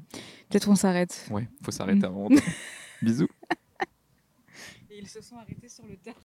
[0.49, 1.27] Peut-être on s'arrête.
[1.31, 2.05] ouais, faut s'arrêter Hmm.
[2.05, 2.29] avant.
[3.01, 3.27] Bisous.
[4.89, 6.17] Et ils se sont arrêtés sur le terrain.